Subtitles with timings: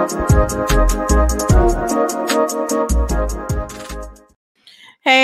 [0.00, 0.06] Hey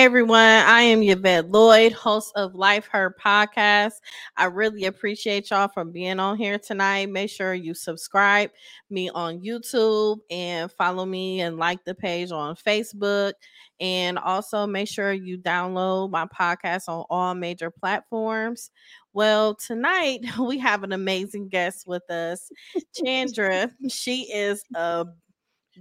[0.04, 3.92] everyone, I am Yvette Lloyd, host of Life Her podcast.
[4.36, 7.08] I really appreciate y'all for being on here tonight.
[7.08, 8.50] Make sure you subscribe
[8.90, 13.32] me on YouTube and follow me and like the page on Facebook.
[13.80, 18.70] And also make sure you download my podcast on all major platforms.
[19.16, 22.50] Well, tonight we have an amazing guest with us,
[22.94, 23.70] Chandra.
[23.88, 25.06] she is a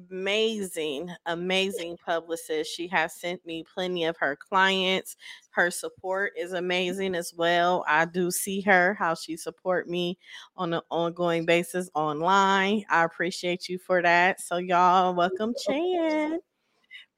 [0.10, 2.74] amazing, amazing publicist.
[2.74, 5.18] She has sent me plenty of her clients.
[5.50, 7.84] Her support is amazing as well.
[7.90, 10.18] I do see her how she support me
[10.56, 12.86] on an ongoing basis online.
[12.90, 14.40] I appreciate you for that.
[14.40, 16.40] So y'all, welcome Chan.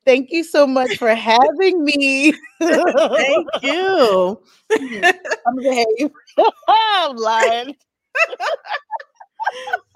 [0.07, 2.33] Thank you so much for having me.
[2.61, 4.41] Thank you.
[5.45, 6.09] I'm behave.
[6.67, 7.75] I'm lying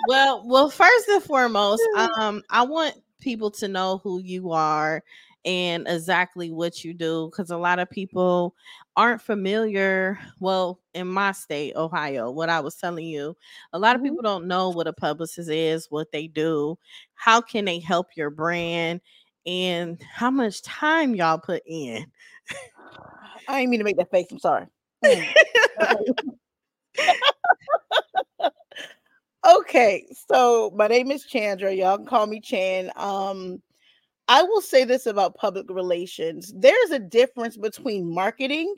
[0.08, 5.03] well, well, first and foremost, um, I want people to know who you are
[5.45, 8.56] and exactly what you do because a lot of people
[8.96, 10.20] aren't familiar.
[10.40, 13.36] Well, in my state, Ohio, what I was telling you,
[13.73, 14.09] a lot of Mm-hmm.
[14.09, 16.78] people don't know what a publicist is, what they do,
[17.14, 19.02] how can they help your brand,
[19.45, 22.06] and how much time y'all put in.
[23.47, 24.28] I didn't mean to make that face.
[24.31, 24.67] I'm sorry.
[25.03, 25.28] Mm.
[29.59, 31.73] okay, so my name is Chandra.
[31.73, 32.92] Y'all can call me Chan.
[32.95, 33.62] Um,
[34.28, 36.53] I will say this about public relations.
[36.56, 38.73] There's a difference between marketing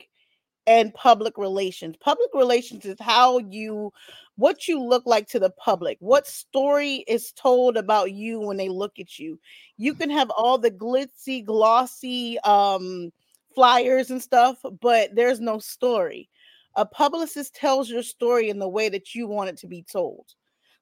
[0.66, 1.96] and public relations.
[2.00, 3.92] Public relations is how you
[4.36, 5.96] what you look like to the public.
[6.00, 9.38] What story is told about you when they look at you.
[9.76, 13.12] You can have all the glitzy, glossy um
[13.54, 16.28] flyers and stuff, but there's no story.
[16.76, 20.26] A publicist tells your story in the way that you want it to be told.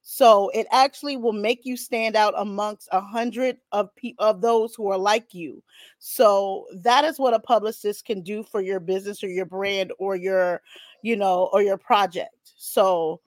[0.00, 4.74] So it actually will make you stand out amongst a hundred of pe- of those
[4.74, 5.62] who are like you.
[6.00, 10.16] So that is what a publicist can do for your business or your brand or
[10.16, 10.60] your,
[11.02, 12.34] you know, or your project.
[12.56, 13.20] So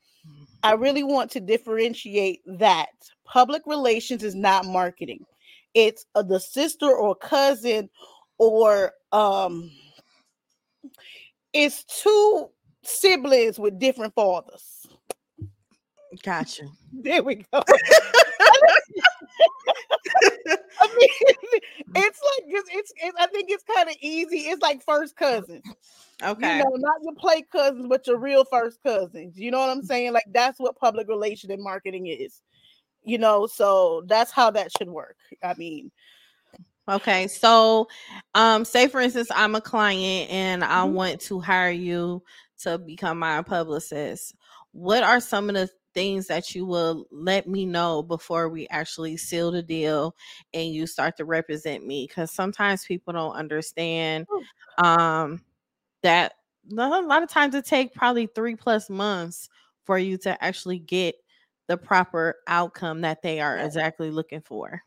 [0.63, 2.89] I really want to differentiate that
[3.25, 5.25] public relations is not marketing.
[5.73, 7.89] It's uh, the sister or cousin
[8.37, 9.71] or um
[11.53, 12.49] it's two
[12.83, 14.85] siblings with different fathers.
[16.23, 16.63] Gotcha.
[16.97, 17.61] There we go.
[20.79, 21.09] I mean,
[21.95, 24.37] it's like it's, it's, it's I think it's kind of easy.
[24.49, 25.63] It's like first cousins.
[26.23, 26.57] Okay.
[26.59, 29.37] You know, not your play cousins, but your real first cousins.
[29.37, 30.13] You know what I'm saying?
[30.13, 32.41] Like that's what public relation and marketing is.
[33.03, 35.17] You know, so that's how that should work.
[35.43, 35.91] I mean,
[36.87, 37.87] Okay, so
[38.35, 40.93] um say for instance I'm a client and I Mhm.
[40.93, 42.21] want to hire you
[42.61, 44.35] to become my publicist.
[44.71, 49.17] What are some of the things that you will let me know before we actually
[49.17, 50.15] seal the deal
[50.53, 54.27] and you start to represent me cuz sometimes people don't understand
[54.77, 55.41] um
[56.03, 56.33] that
[56.71, 59.49] a lot of times it take probably 3 plus months
[59.85, 61.15] for you to actually get
[61.67, 64.81] the proper outcome that they are exactly looking for.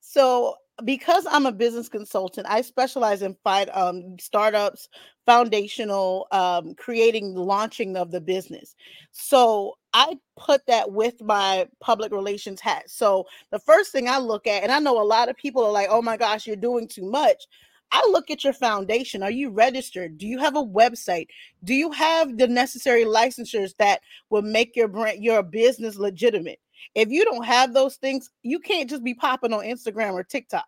[0.00, 4.88] So because I'm a business consultant, I specialize in fight um startups,
[5.26, 8.74] foundational, um, creating launching of the business.
[9.12, 12.90] So I put that with my public relations hat.
[12.90, 15.72] So the first thing I look at, and I know a lot of people are
[15.72, 17.46] like, oh my gosh, you're doing too much.
[17.90, 19.22] I look at your foundation.
[19.22, 20.18] Are you registered?
[20.18, 21.28] Do you have a website?
[21.64, 26.60] Do you have the necessary licensures that will make your brand your business legitimate?
[26.94, 30.66] If you don't have those things, you can't just be popping on Instagram or TikTok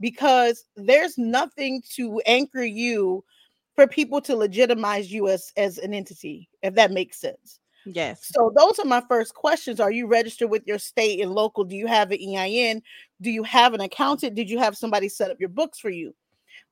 [0.00, 3.24] because there's nothing to anchor you
[3.76, 7.59] for people to legitimize you as as an entity, if that makes sense.
[7.86, 8.28] Yes.
[8.32, 9.80] So those are my first questions.
[9.80, 11.64] Are you registered with your state and local?
[11.64, 12.82] Do you have an EIN?
[13.20, 14.34] Do you have an accountant?
[14.34, 16.14] Did you have somebody set up your books for you?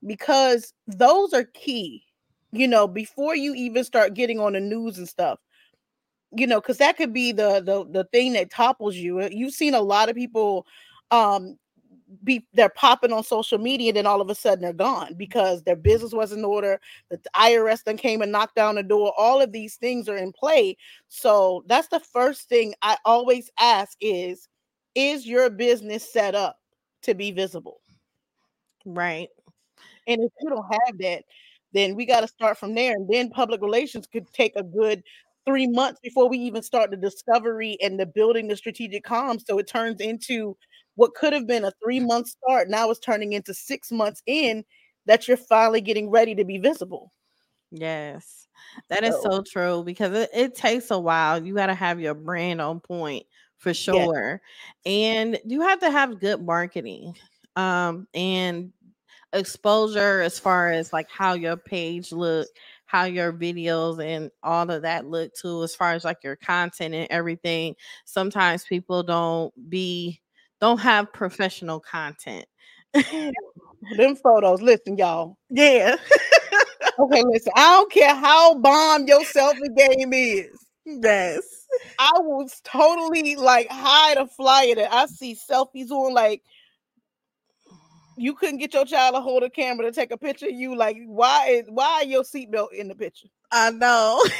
[0.06, 2.04] Because those are key,
[2.52, 5.38] you know, before you even start getting on the news and stuff
[6.36, 9.74] you know because that could be the the the thing that topples you you've seen
[9.74, 10.66] a lot of people
[11.10, 11.56] um
[12.24, 15.76] be they're popping on social media then all of a sudden they're gone because their
[15.76, 19.52] business was in order the irs then came and knocked down the door all of
[19.52, 20.76] these things are in play
[21.08, 24.48] so that's the first thing i always ask is
[24.94, 26.56] is your business set up
[27.02, 27.80] to be visible
[28.86, 29.28] Right.
[30.06, 31.24] and if you don't have that
[31.72, 35.02] then we got to start from there and then public relations could take a good
[35.46, 39.58] three months before we even start the discovery and the building the strategic comms so
[39.58, 40.56] it turns into
[40.98, 44.64] what could have been a three month start now it's turning into six months in
[45.06, 47.12] that you're finally getting ready to be visible
[47.70, 48.48] Yes.
[48.88, 51.44] That is So- so true because it, it takes a while.
[51.44, 53.26] You got to have your brand on point
[53.58, 54.40] for sure.
[54.86, 54.92] Yeah.
[54.92, 57.16] And you have to have good marketing
[57.56, 58.72] um and
[59.32, 62.48] exposure as far as like how your page look
[62.86, 66.94] how your videos and all of that look too as far as like your content
[66.94, 67.74] and everything
[68.06, 70.20] sometimes people don't be
[70.60, 72.46] don't have professional content
[73.96, 75.96] them photos listen y'all yeah
[76.98, 80.48] okay listen i don't care how bomb your selfie game is
[80.84, 81.66] yes
[81.98, 86.42] i was totally like hide a flyer that i see selfies on like
[88.18, 90.46] you couldn't get your child to hold a camera to take a picture.
[90.46, 93.28] Of you like why is why your seatbelt in the picture?
[93.52, 94.22] I know.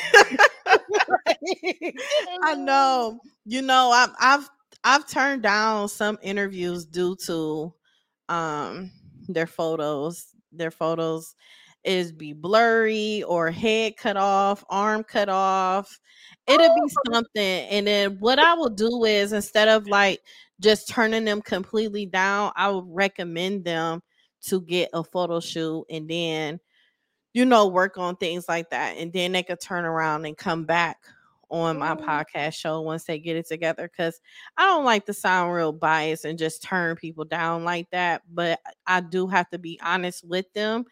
[2.42, 3.20] I know.
[3.46, 4.50] You know, I've I've
[4.88, 7.74] I've turned down some interviews due to
[8.30, 8.90] um
[9.28, 10.28] their photos.
[10.50, 11.34] Their photos
[11.84, 16.00] is be blurry or head cut off, arm cut off.
[16.46, 17.12] It'll be oh.
[17.12, 17.68] something.
[17.68, 20.20] And then what I will do is instead of like
[20.58, 24.02] just turning them completely down, I would recommend them
[24.46, 26.60] to get a photo shoot and then,
[27.34, 28.96] you know, work on things like that.
[28.96, 30.96] And then they could turn around and come back
[31.50, 32.08] on my mm-hmm.
[32.08, 34.20] podcast show once they get it together because
[34.56, 38.22] I don't like to sound real biased and just turn people down like that.
[38.32, 40.84] But I do have to be honest with them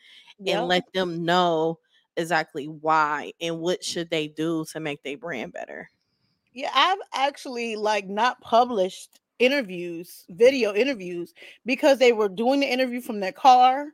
[0.46, 1.78] and let them know
[2.16, 5.90] exactly why and what should they do to make their brand better.
[6.52, 11.34] Yeah, I've actually like not published interviews, video interviews,
[11.66, 13.88] because they were doing the interview from their car.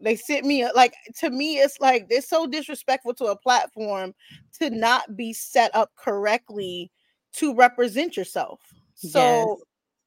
[0.00, 4.14] They sent me like to me, it's like it's so disrespectful to a platform
[4.60, 6.90] to not be set up correctly
[7.34, 8.60] to represent yourself.
[8.94, 9.58] So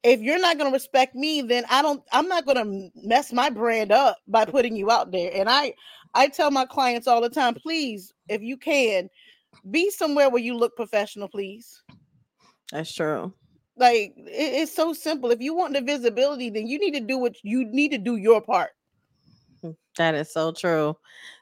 [0.03, 0.15] yes.
[0.15, 3.91] if you're not gonna respect me, then I don't I'm not gonna mess my brand
[3.91, 5.31] up by putting you out there.
[5.33, 5.73] And I
[6.13, 9.09] I tell my clients all the time, please, if you can,
[9.69, 11.83] be somewhere where you look professional, please.
[12.71, 13.33] That's true.
[13.77, 15.31] Like it, it's so simple.
[15.31, 18.15] If you want the visibility, then you need to do what you need to do
[18.15, 18.71] your part.
[19.63, 20.96] Mm, that is so true.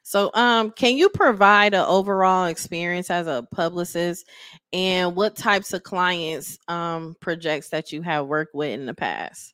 [0.04, 4.28] So, um, can you provide an overall experience as a publicist,
[4.74, 9.54] and what types of clients, um, projects that you have worked with in the past?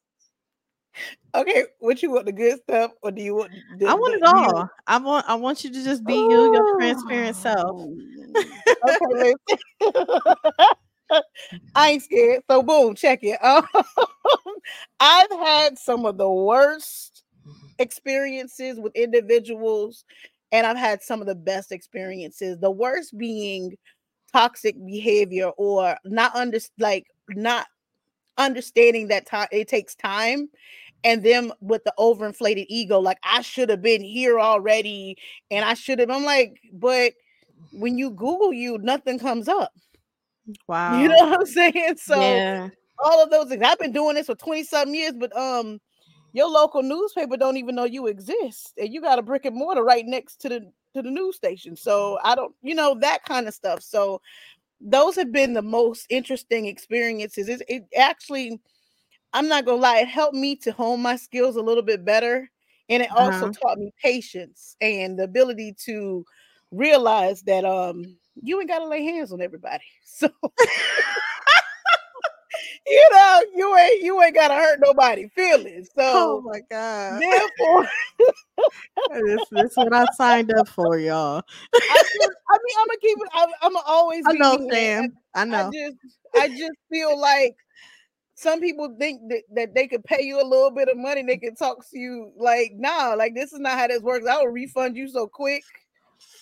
[1.34, 3.52] Okay, what you want the good stuff, or do you want?
[3.78, 4.62] The, I want it all.
[4.62, 4.70] You...
[4.88, 5.26] I want.
[5.28, 6.30] I want you to just be oh.
[6.30, 7.82] you, your transparent self.
[9.12, 9.36] okay,
[11.76, 12.44] I ain't scared.
[12.50, 13.40] So boom, check it.
[13.46, 14.56] Um,
[15.00, 17.15] I've had some of the worst
[17.80, 20.06] experiences with individuals,
[20.52, 22.60] and I've had some of the best experiences.
[22.60, 23.78] The worst being
[24.32, 27.68] toxic behavior or not under like not
[28.38, 30.50] understanding that time it takes time
[31.06, 35.16] and them with the overinflated ego like i should have been here already
[35.52, 37.14] and i should have i'm like but
[37.72, 39.72] when you google you nothing comes up
[40.68, 41.00] Wow.
[41.00, 41.98] You know what I'm saying?
[41.98, 42.70] So yeah.
[43.00, 43.64] all of those things.
[43.64, 45.80] I've been doing this for 20 something years, but um
[46.36, 48.74] your local newspaper don't even know you exist.
[48.78, 51.78] And you got a brick and mortar right next to the to the news station.
[51.78, 53.82] So I don't, you know, that kind of stuff.
[53.82, 54.22] So
[54.82, 57.48] those have been the most interesting experiences.
[57.48, 58.60] It, it actually,
[59.32, 62.52] I'm not gonna lie, it helped me to hone my skills a little bit better.
[62.90, 63.54] And it also uh-huh.
[63.54, 66.26] taught me patience and the ability to
[66.72, 69.86] realize that um you ain't got to lay hands on everybody.
[70.04, 70.30] So
[72.88, 75.90] you know, you ain't you ain't gotta hurt nobody feelings.
[75.96, 77.22] So oh my god.
[77.22, 77.88] Therefore,
[79.26, 81.42] this, this is what I signed up for, y'all.
[81.74, 83.30] I, just, I mean, I'm gonna keep it.
[83.34, 84.24] I'm, I'm gonna always.
[84.28, 85.18] I know, Sam.
[85.34, 85.68] I know.
[85.68, 85.98] I just,
[86.36, 87.56] I just feel like
[88.36, 91.38] some people think that, that they could pay you a little bit of money, they
[91.38, 94.28] could talk to you like, nah, like this is not how this works.
[94.28, 95.64] I will refund you so quick.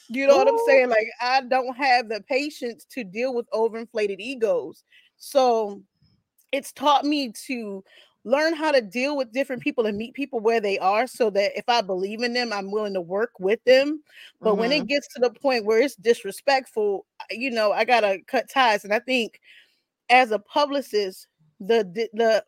[0.10, 0.38] You know Ooh.
[0.40, 0.90] what I'm saying?
[0.90, 4.84] Like I don't have the patience to deal with overinflated egos.
[5.18, 5.82] So
[6.54, 7.84] it's taught me to
[8.24, 11.52] learn how to deal with different people and meet people where they are so that
[11.58, 14.02] if I believe in them, I'm willing to work with them.
[14.40, 14.60] But mm-hmm.
[14.60, 14.86] when it mm-hmm.
[14.86, 18.94] gets to the point where it's disrespectful, you know, I got to cut ties and
[18.94, 19.42] I think
[20.10, 21.28] as a publicist,
[21.60, 21.84] the
[22.14, 22.46] the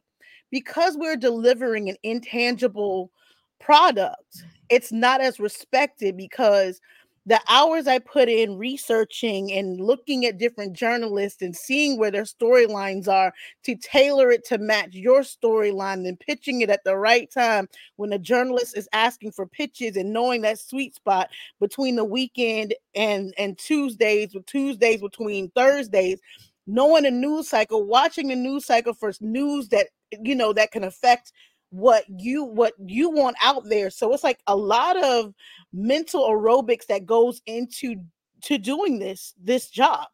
[0.52, 3.12] because we're delivering an intangible
[3.60, 6.80] product, it's not as respected because
[7.28, 12.24] the hours I put in researching and looking at different journalists and seeing where their
[12.24, 17.30] storylines are to tailor it to match your storyline and pitching it at the right
[17.32, 21.30] time when the journalist is asking for pitches and knowing that sweet spot
[21.60, 26.20] between the weekend and and Tuesdays with Tuesdays between Thursdays
[26.68, 29.88] knowing the news cycle watching the news cycle for news that
[30.22, 31.32] you know that can affect
[31.76, 35.34] what you what you want out there so it's like a lot of
[35.74, 37.96] mental aerobics that goes into
[38.42, 40.08] to doing this this job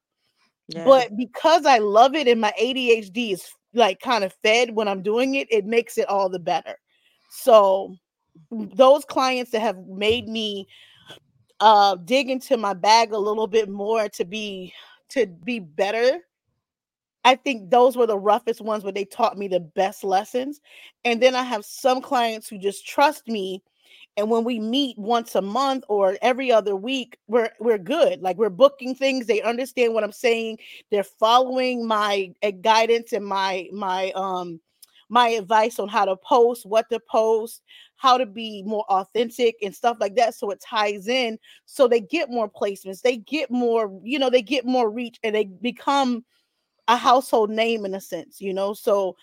[0.68, 0.86] Yeah.
[0.86, 5.02] But because I love it and my ADHD is like kind of fed when I'm
[5.04, 6.76] doing it, it makes it all the better.
[7.30, 7.96] So
[8.52, 10.68] those clients that have made me
[11.60, 14.74] uh dig into my bag a little bit more to be
[15.10, 16.20] to be better
[17.24, 20.60] I think those were the roughest ones where they taught me the best lessons.
[21.06, 23.62] And then I have some clients who just trust me.
[24.18, 28.22] And when we meet once a month or every other week, we're we're good.
[28.22, 29.26] Like we're booking things.
[29.28, 30.60] They understand what I'm saying.
[30.90, 34.60] They're following my uh, guidance and my my um
[35.10, 37.62] my advice on how to post, what to post,
[37.98, 40.34] how to be more authentic and stuff like that.
[40.36, 41.38] So it ties in.
[41.66, 45.36] So they get more placements, they get more, you know, they get more reach and
[45.36, 46.24] they become
[46.92, 48.74] a household name in a sense, you know.
[48.74, 49.16] So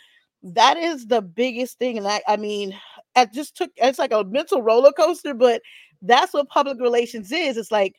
[0.42, 1.98] that is the biggest thing.
[1.98, 2.74] And I, I mean,
[3.14, 5.60] I just took it's like a mental roller coaster, but
[6.00, 7.56] that's what public relations is.
[7.58, 7.94] It's like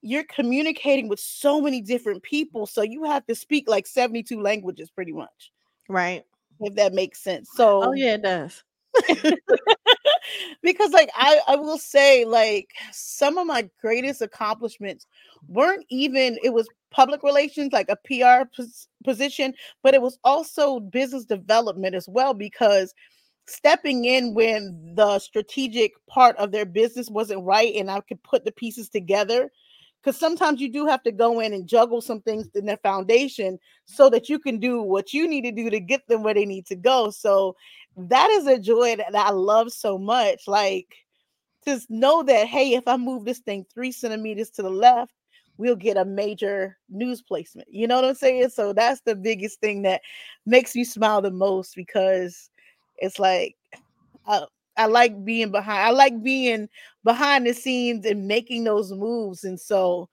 [0.00, 2.66] you're communicating with so many different people.
[2.66, 5.52] So you have to speak like 72 languages pretty much.
[5.88, 6.24] Right.
[6.60, 7.50] If that makes sense.
[7.54, 8.62] Oh, so oh yeah, it does.
[10.62, 15.06] because like I, I will say like some of my greatest accomplishments
[15.48, 20.80] weren't even it was public relations like a pr pos- position but it was also
[20.80, 22.94] business development as well because
[23.46, 28.44] stepping in when the strategic part of their business wasn't right and i could put
[28.44, 29.50] the pieces together
[30.02, 33.58] because sometimes you do have to go in and juggle some things in their foundation
[33.84, 36.46] so that you can do what you need to do to get them where they
[36.46, 37.54] need to go so
[37.96, 40.46] that is a joy that I love so much.
[40.46, 40.94] Like,
[41.64, 45.12] just know that, hey, if I move this thing three centimeters to the left,
[45.58, 47.68] we'll get a major news placement.
[47.70, 48.50] You know what I'm saying?
[48.50, 50.02] So that's the biggest thing that
[50.44, 52.50] makes me smile the most because
[52.98, 53.56] it's like,
[54.26, 54.44] I,
[54.76, 56.68] I like being behind, I like being
[57.04, 59.44] behind the scenes and making those moves.
[59.44, 60.08] And so,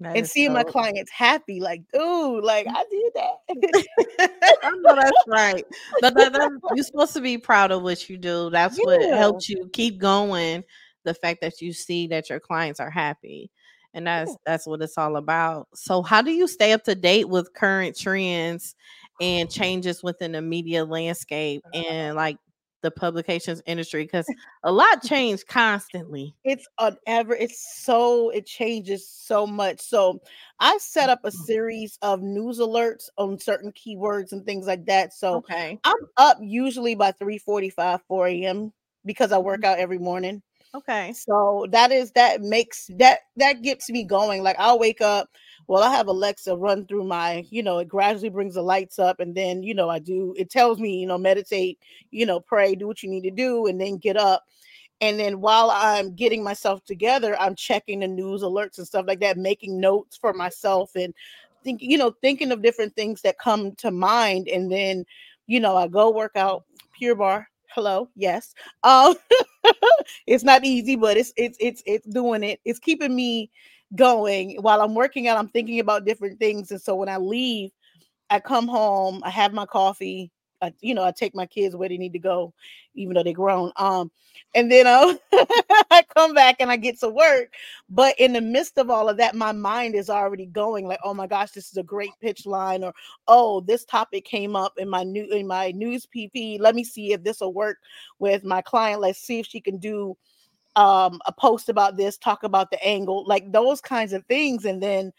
[0.00, 0.54] that and seeing so...
[0.54, 4.58] my clients happy, like, dude, like I did that.
[4.62, 5.64] I know that's right.
[6.00, 8.50] But that, that, you're supposed to be proud of what you do.
[8.50, 8.84] That's yeah.
[8.84, 10.64] what helps you keep going.
[11.04, 13.50] The fact that you see that your clients are happy.
[13.94, 14.36] And that's yeah.
[14.44, 15.68] that's what it's all about.
[15.74, 18.74] So how do you stay up to date with current trends
[19.20, 22.36] and changes within the media landscape and like
[22.84, 24.26] the publications industry because
[24.62, 26.34] a lot change constantly.
[26.44, 29.80] It's on ever it's so it changes so much.
[29.80, 30.20] So
[30.60, 31.44] I set up a mm.
[31.46, 35.14] series of news alerts on certain keywords and things like that.
[35.14, 35.80] So okay.
[35.82, 38.72] I'm up usually by 3 45, 4 a.m.
[39.04, 39.72] because I work mm-hmm.
[39.72, 40.42] out every morning.
[40.74, 41.12] Okay.
[41.12, 44.42] So that is that makes that that gets me going.
[44.42, 45.28] Like I'll wake up.
[45.68, 49.20] Well, I have Alexa run through my, you know, it gradually brings the lights up,
[49.20, 51.78] and then you know, I do it tells me, you know, meditate,
[52.10, 54.44] you know, pray, do what you need to do, and then get up.
[55.00, 59.20] And then while I'm getting myself together, I'm checking the news alerts and stuff like
[59.20, 61.14] that, making notes for myself and
[61.64, 64.48] think, you know, thinking of different things that come to mind.
[64.48, 65.04] And then,
[65.46, 66.64] you know, I go work out
[66.98, 67.46] Pure Barre.
[67.70, 68.54] hello yes
[68.84, 69.14] um
[70.26, 72.60] it's not easy but it's it's it's it's doing it.
[72.64, 73.50] It's keeping me
[73.96, 74.56] going.
[74.62, 77.70] While i'm working out i'm thinking about different things and so when i leave
[78.30, 80.30] i come home i have my coffee
[80.62, 82.52] I, you know, I take my kids where they need to go,
[82.94, 83.72] even though they're grown.
[83.76, 84.10] Um,
[84.54, 85.14] and then uh,
[85.90, 87.54] I come back and I get to work.
[87.88, 91.14] But in the midst of all of that, my mind is already going like, oh
[91.14, 92.92] my gosh, this is a great pitch line, or
[93.28, 96.60] oh, this topic came up in my new in my news PP.
[96.60, 97.78] Let me see if this will work
[98.18, 99.00] with my client.
[99.00, 100.16] Let's see if she can do
[100.76, 104.64] um a post about this, talk about the angle, like those kinds of things.
[104.64, 105.12] And then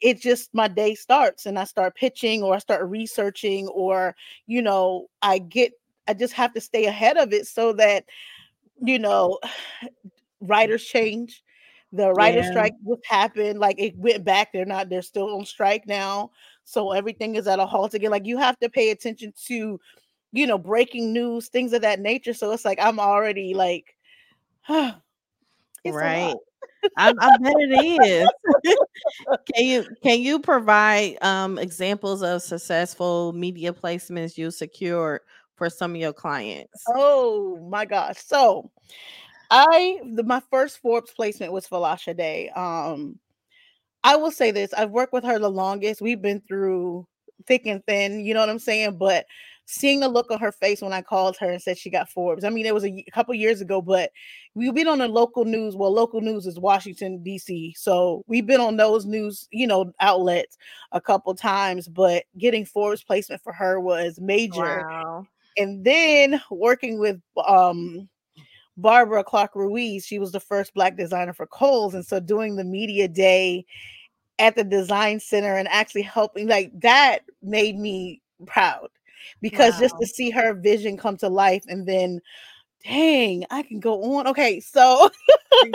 [0.00, 4.14] it just my day starts and I start pitching or I start researching or
[4.46, 5.72] you know I get
[6.08, 8.04] I just have to stay ahead of it so that
[8.82, 9.38] you know
[10.40, 11.42] writers change
[11.92, 12.50] the writer yeah.
[12.50, 16.30] strike just happened like it went back they're not they're still on strike now
[16.64, 19.78] so everything is at a halt again like you have to pay attention to
[20.32, 23.96] you know breaking news things of that nature so it's like I'm already like
[24.68, 26.34] right
[26.96, 28.28] I, I bet it is.
[29.54, 35.20] can you can you provide um, examples of successful media placements you secured
[35.56, 36.82] for some of your clients?
[36.88, 38.18] Oh my gosh!
[38.24, 38.70] So,
[39.50, 42.48] I the, my first Forbes placement was Falasha Day.
[42.50, 43.18] Um,
[44.02, 46.00] I will say this: I've worked with her the longest.
[46.00, 47.06] We've been through
[47.46, 48.24] thick and thin.
[48.24, 48.98] You know what I'm saying?
[48.98, 49.26] But
[49.66, 52.44] seeing the look on her face when I called her and said she got Forbes.
[52.44, 54.10] I mean, it was a, couple years ago, but
[54.54, 55.76] we've been on the local news.
[55.76, 60.58] Well, local news is Washington D.C., so we've been on those news, you know, outlets
[60.92, 61.88] a couple times.
[61.88, 64.86] But getting Forbes placement for her was major.
[64.88, 65.26] Wow.
[65.56, 68.08] And then working with um
[68.76, 72.64] Barbara Clark Ruiz, she was the first black designer for Kohl's, and so doing the
[72.64, 73.64] media day
[74.40, 78.88] at the design center and actually helping like that made me proud
[79.40, 79.80] because wow.
[79.80, 82.20] just to see her vision come to life and then
[82.84, 84.26] dang, I can go on.
[84.28, 85.10] Okay, so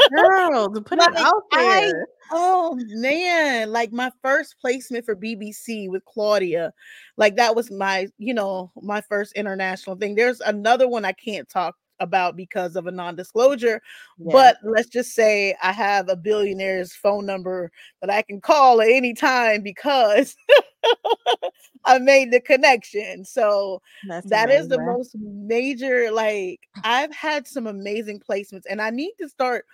[0.09, 1.61] girl, to put like, it out there.
[1.61, 1.91] I,
[2.31, 6.71] oh man, like my first placement for BBC with Claudia,
[7.17, 10.15] like that was my, you know, my first international thing.
[10.15, 13.81] There's another one I can't talk about because of a non-disclosure
[14.19, 14.31] yeah.
[14.31, 18.87] but let's just say i have a billionaire's phone number that i can call at
[18.87, 20.33] any time because
[21.85, 23.25] I made the connection.
[23.25, 24.63] So That's that amazing.
[24.63, 26.11] is the most major.
[26.11, 29.65] Like I've had some amazing placements, and I need to start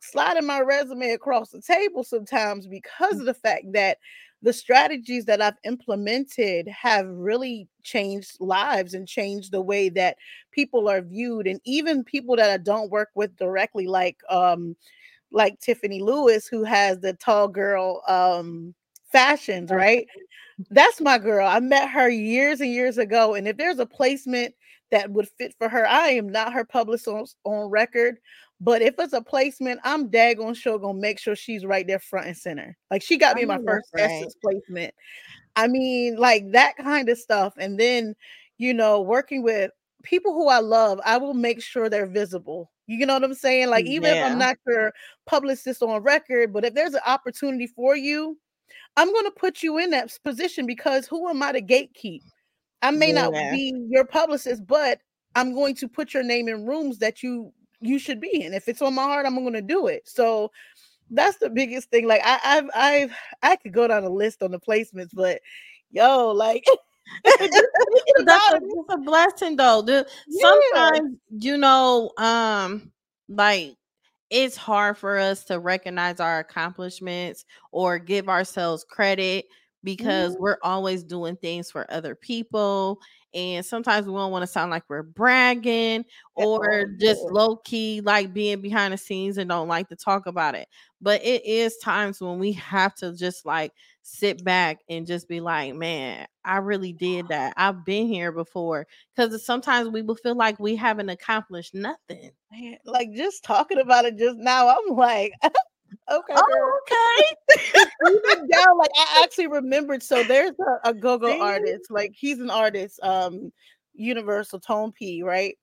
[0.00, 3.98] sliding my resume across the table sometimes because of the fact that
[4.42, 10.16] the strategies that I've implemented have really changed lives and changed the way that
[10.52, 14.76] people are viewed, and even people that I don't work with directly, like um,
[15.32, 18.74] like Tiffany Lewis, who has the tall girl um
[19.10, 20.06] fashions, right?
[20.70, 21.46] That's my girl.
[21.46, 23.34] I met her years and years ago.
[23.34, 24.54] And if there's a placement
[24.90, 28.18] that would fit for her, I am not her publicist on, on record.
[28.60, 32.26] But if it's a placement, I'm daggone sure gonna make sure she's right there front
[32.26, 32.76] and center.
[32.90, 34.10] Like she got me my first right.
[34.10, 34.92] Essence placement.
[35.54, 37.54] I mean, like that kind of stuff.
[37.56, 38.16] And then,
[38.58, 39.70] you know, working with
[40.02, 42.70] people who I love, I will make sure they're visible.
[42.88, 43.68] You know what I'm saying?
[43.68, 44.26] Like, even yeah.
[44.26, 44.92] if I'm not your
[45.26, 48.38] publicist on record, but if there's an opportunity for you,
[48.96, 52.22] I'm going to put you in that position because who am I to gatekeep?
[52.82, 53.22] I may yeah.
[53.22, 55.00] not be your publicist, but
[55.34, 58.54] I'm going to put your name in rooms that you you should be in.
[58.54, 60.08] If it's on my heart, I'm going to do it.
[60.08, 60.50] So
[61.10, 62.06] that's the biggest thing.
[62.06, 65.40] Like I, I've I've I could go down a list on the placements, but
[65.90, 66.64] yo, like
[67.24, 68.60] that's a,
[68.90, 69.82] a, blessing though.
[69.82, 70.50] The, yeah.
[70.72, 72.92] Sometimes you know, um,
[73.28, 73.77] like
[74.30, 79.46] it's hard for us to recognize our accomplishments or give ourselves credit
[79.84, 80.42] because mm-hmm.
[80.42, 83.00] we're always doing things for other people
[83.34, 88.32] and sometimes we don't want to sound like we're bragging or just low key like
[88.32, 90.66] being behind the scenes and don't like to talk about it
[91.00, 93.72] but it is times when we have to just like
[94.10, 98.86] sit back and just be like man i really did that i've been here before
[99.14, 104.04] because sometimes we will feel like we haven't accomplished nothing man, like just talking about
[104.04, 105.32] it just now i'm like
[106.10, 106.34] Okay.
[106.34, 107.60] Oh, okay.
[108.06, 110.02] Even down, like I actually remembered.
[110.02, 113.52] So there's a, a go-go artist, like he's an artist, um,
[113.94, 115.56] Universal Tone P, right?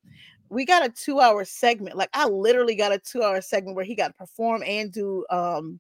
[0.50, 1.98] We got a two-hour segment.
[1.98, 5.80] Like I literally got a two-hour segment where he got to perform and do um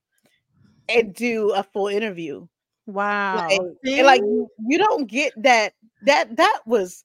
[0.89, 2.47] and do a full interview.
[2.86, 3.48] Wow.
[3.50, 5.74] Like, and like you don't get that.
[6.04, 7.04] That that was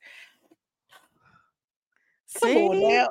[2.38, 2.58] Come See?
[2.58, 3.08] on now.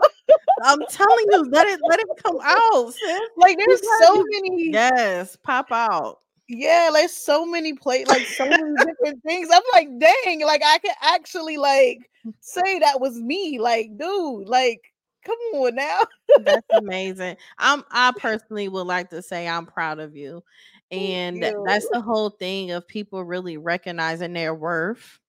[0.63, 2.93] I'm telling you, let it let it come out.
[2.93, 3.21] Sis.
[3.37, 4.71] Like there's so many.
[4.71, 6.19] Yes, pop out.
[6.47, 9.49] Yeah, like so many play like so many different things.
[9.51, 11.99] I'm like, dang, like I can actually like
[12.39, 13.59] say that was me.
[13.59, 14.81] Like, dude, like
[15.25, 15.99] come on now.
[16.43, 17.37] That's amazing.
[17.57, 20.43] I'm I personally would like to say I'm proud of you.
[20.91, 25.19] And that's the whole thing of people really recognizing their worth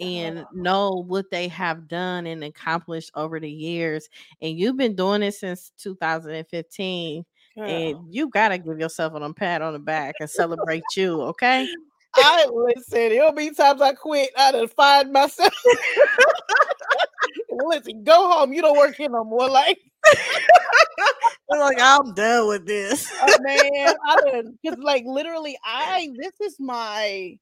[0.00, 4.08] and know what they have done and accomplished over the years.
[4.40, 7.24] And you've been doing it since 2015.
[7.56, 11.66] And you gotta give yourself a pat on the back and celebrate you, okay?
[12.14, 14.30] I listen, it'll be times I quit.
[14.36, 15.54] I done find myself.
[17.50, 18.52] listen, go home.
[18.52, 19.48] You don't work here no more.
[19.48, 19.78] Like,
[21.50, 23.10] like I'm done with this.
[23.22, 27.38] oh, man, I because like literally, I this is my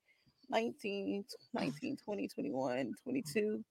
[0.50, 1.24] 19,
[1.54, 3.64] 19, 20, 21, 22.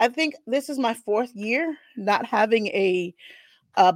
[0.00, 3.14] I think this is my fourth year not having a
[3.76, 3.94] a,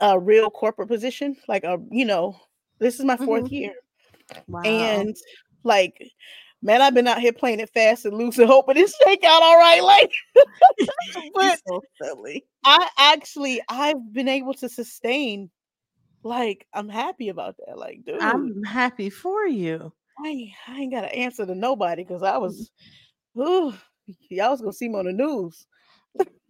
[0.00, 1.36] a real corporate position.
[1.48, 2.36] Like a, you know,
[2.78, 3.54] this is my 4th mm-hmm.
[3.54, 3.74] year.
[4.48, 4.62] Wow.
[4.62, 5.16] And
[5.62, 6.10] like,
[6.64, 9.42] man, I've been out here playing it fast and loose and hoping it shake out
[9.42, 9.82] all right.
[9.82, 10.10] Like,
[11.34, 12.44] but so silly.
[12.64, 15.50] I actually I've been able to sustain.
[16.24, 17.78] Like, I'm happy about that.
[17.78, 19.92] Like, dude, I'm happy for you.
[20.24, 22.70] I ain't, I ain't got to answer to nobody because I was,
[23.36, 23.46] mm.
[23.46, 23.74] ooh,
[24.30, 25.66] y'all was gonna see me on the news.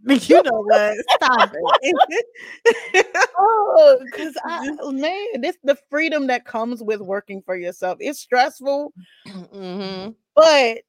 [0.29, 0.97] you know what?
[1.15, 3.07] Stop it.
[3.39, 7.97] oh, because I man, this the freedom that comes with working for yourself.
[8.01, 8.93] It's stressful,
[9.27, 10.11] mm-hmm.
[10.35, 10.83] but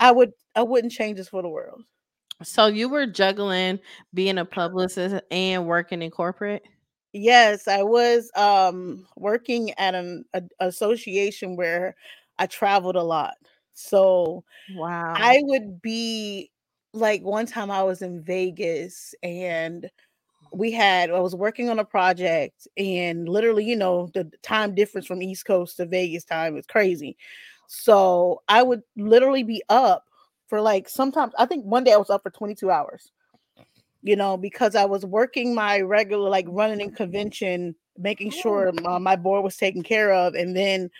[0.00, 1.82] I would I wouldn't change this for the world.
[2.42, 3.78] So you were juggling
[4.12, 6.64] being a publicist and working in corporate?
[7.12, 11.94] Yes, I was um working at an a, association where
[12.36, 13.34] I traveled a lot.
[13.74, 14.42] So
[14.74, 15.14] wow.
[15.16, 16.50] I would be
[16.96, 19.88] like one time I was in Vegas and mm.
[20.52, 25.06] we had I was working on a project and literally, you know, the time difference
[25.06, 27.16] from East Coast to Vegas time is crazy.
[27.68, 30.04] So I would literally be up
[30.48, 33.10] for like sometimes I think one day I was up for 22 hours.
[34.02, 38.40] You know, because I was working my regular like running in convention, making oh.
[38.40, 40.90] sure my, my board was taken care of, and then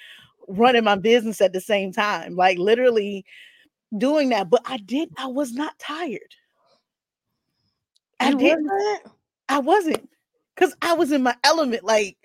[0.48, 2.34] running my business at the same time.
[2.34, 3.24] Like literally
[3.96, 4.50] doing that.
[4.50, 6.34] But I did, I was not tired.
[8.20, 8.72] I You didn't.
[8.72, 9.12] wasn't?
[9.48, 10.08] I wasn't
[10.54, 11.84] because I was in my element.
[11.84, 12.16] Like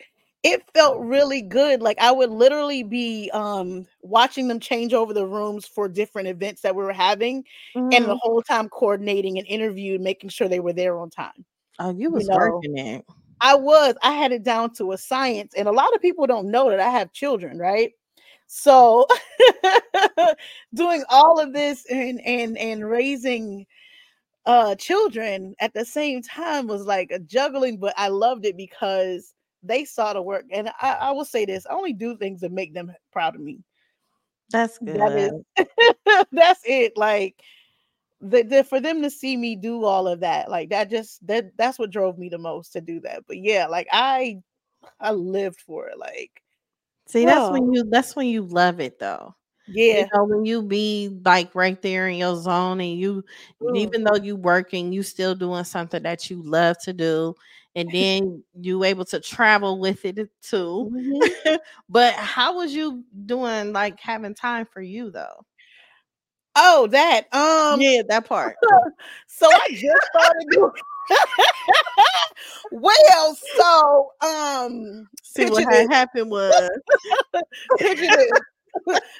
[0.43, 1.81] it felt really good.
[1.81, 6.61] Like I would literally be um watching them change over the rooms for different events
[6.61, 7.43] that we were having,
[7.91, 8.19] and the Mhm.
[8.21, 11.45] whole time coordinating and interviewing, making sure they were there on time.
[11.79, 13.05] Oh, you was know, working it.
[13.41, 16.51] I was, I had it down to a science, and a lot of people don't
[16.51, 17.91] know that I have children, right?
[18.53, 19.07] So
[20.73, 23.65] doing all of this and and and raising
[24.45, 29.33] uh children at the same time was like a juggling, but I loved it because
[29.63, 30.43] they saw the work.
[30.51, 33.41] And I, I will say this: I only do things that make them proud of
[33.41, 33.63] me.
[34.51, 34.99] That's good.
[34.99, 35.17] That
[35.57, 36.97] is that's it.
[36.97, 37.41] Like
[38.19, 41.55] the, the for them to see me do all of that, like that just that
[41.55, 43.23] that's what drove me the most to do that.
[43.29, 44.41] But yeah, like I
[44.99, 45.97] I lived for it.
[45.97, 46.40] Like
[47.11, 49.35] See, that's when you that's when you love it though.
[49.67, 53.23] yeah, You know, when you be like right there in your zone and you
[53.61, 53.75] Mm.
[53.77, 57.35] even though you working, you still doing something that you love to do.
[57.75, 60.91] And then you able to travel with it too.
[60.91, 61.59] Mhm.
[61.89, 65.45] but how was you doing like having time for you though?
[66.55, 68.55] Oh, that um yeah, that part.
[69.27, 70.71] so I just started doing
[72.71, 76.53] well, so um See what had happened was
[77.79, 78.31] picture this.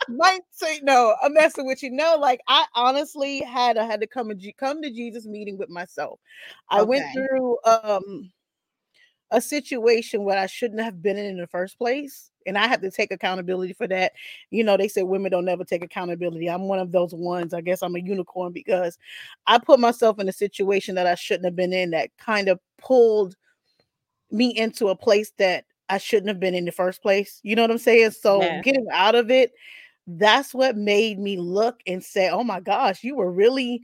[0.08, 1.92] Might say no, I'm messing with you.
[1.92, 5.70] No, like I honestly had I had to come and come to Jesus meeting with
[5.70, 6.20] myself.
[6.70, 8.32] I went through um
[9.32, 12.82] a situation where I shouldn't have been in in the first place, and I have
[12.82, 14.14] to take accountability for that.
[14.50, 16.50] You know, they say women don't never take accountability.
[16.50, 17.54] I'm one of those ones.
[17.54, 18.98] I guess I'm a unicorn because
[19.48, 22.60] I put myself in a situation that I shouldn't have been in that kind of
[22.78, 23.36] pulled
[24.32, 27.40] me into a place that I shouldn't have been in the first place.
[27.44, 28.12] You know what I'm saying?
[28.12, 28.62] So Yeah.
[28.62, 29.52] getting out of it,
[30.08, 33.84] that's what made me look and say, "Oh my gosh, you were really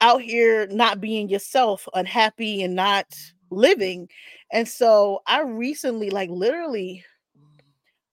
[0.00, 3.06] out here not being yourself, unhappy and not
[3.50, 4.08] living."
[4.52, 7.04] And so I recently like literally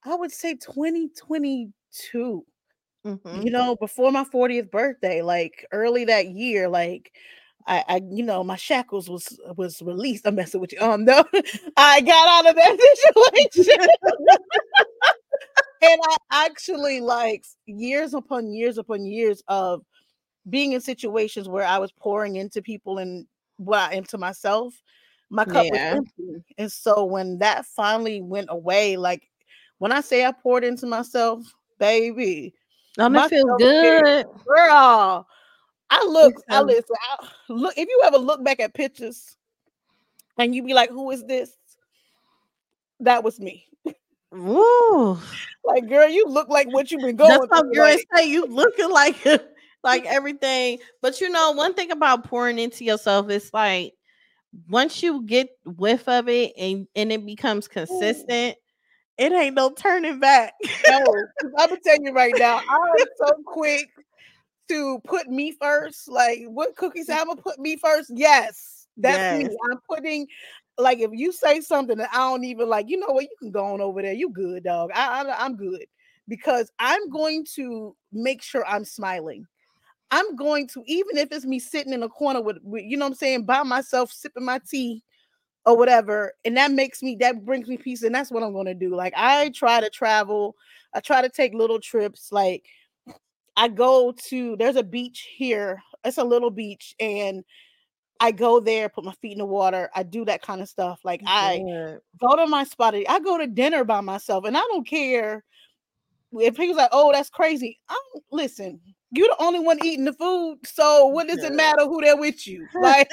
[0.06, 2.46] I would say 2022
[3.04, 3.44] Mhm.
[3.44, 7.14] you know, before my 40th birthday, like early that year, like
[7.68, 10.28] I, I, you know, my shackles was was released.
[10.28, 10.80] I'm messing with you.
[10.82, 11.24] Um, no,
[11.78, 12.80] I got out of that
[13.46, 13.88] situation,
[15.82, 19.82] and I actually like years upon years upon years of
[20.50, 24.76] being in situations where I was pouring into people and what I am to myself.
[25.30, 29.30] My cup was empty, and so when that finally went away, like
[29.84, 31.42] when I say I poured into myself,
[31.78, 32.54] baby,
[32.98, 34.26] my it feel good?
[34.48, 35.28] girl.
[35.90, 36.96] I look, I listen.
[37.20, 39.36] I, look, if you ever look back at pictures
[40.38, 41.58] and you be like, "Who is this?"
[43.02, 43.68] That was me.
[44.32, 45.20] Woo.
[45.66, 48.46] Like, girl, you look like what you've been going That's how girls like- say you
[48.46, 49.18] looking like
[49.84, 50.80] like everything.
[51.02, 53.96] But you know, one thing about pouring into yourself is like
[54.70, 58.56] once you get whiff of it and and it becomes consistent,
[59.18, 60.54] it ain't no turning back.
[60.90, 61.06] no,
[61.58, 63.90] I'm gonna tell you right now, I'm so quick
[64.70, 66.08] to put me first.
[66.08, 67.20] Like, what cookies mm.
[67.20, 68.12] I'm gonna put me first?
[68.14, 69.48] Yes, that's Yes.
[69.48, 69.58] me.
[69.72, 70.28] I'm putting.
[70.80, 73.26] Like if you say something that I don't even like, you know what?
[73.26, 74.14] You can go on over there.
[74.14, 74.90] You good, dog.
[74.96, 75.86] I, I I'm good
[76.28, 79.46] because I'm going to make sure I'm smiling.
[80.10, 83.06] I'm going to even if it's me sitting in a corner with, with you know
[83.06, 85.04] what I'm saying by myself sipping my tea
[85.66, 88.66] or whatever, and that makes me that brings me peace, and that's what I'm going
[88.66, 88.96] to do.
[88.96, 90.56] Like I try to travel,
[90.94, 92.32] I try to take little trips.
[92.32, 92.66] Like
[93.56, 95.82] I go to there's a beach here.
[96.04, 97.44] It's a little beach, and
[98.20, 99.90] I go there, put my feet in the water.
[99.96, 101.00] I do that kind of stuff.
[101.04, 101.64] Like I
[102.20, 102.96] go to my spot.
[102.96, 105.44] I go to dinner by myself, and I don't care
[106.40, 108.80] if people's like, "Oh, that's crazy." I don't listen.
[109.12, 112.48] You're the only one eating the food, so what does it matter who they're with
[112.48, 112.68] you?
[112.80, 113.10] Like,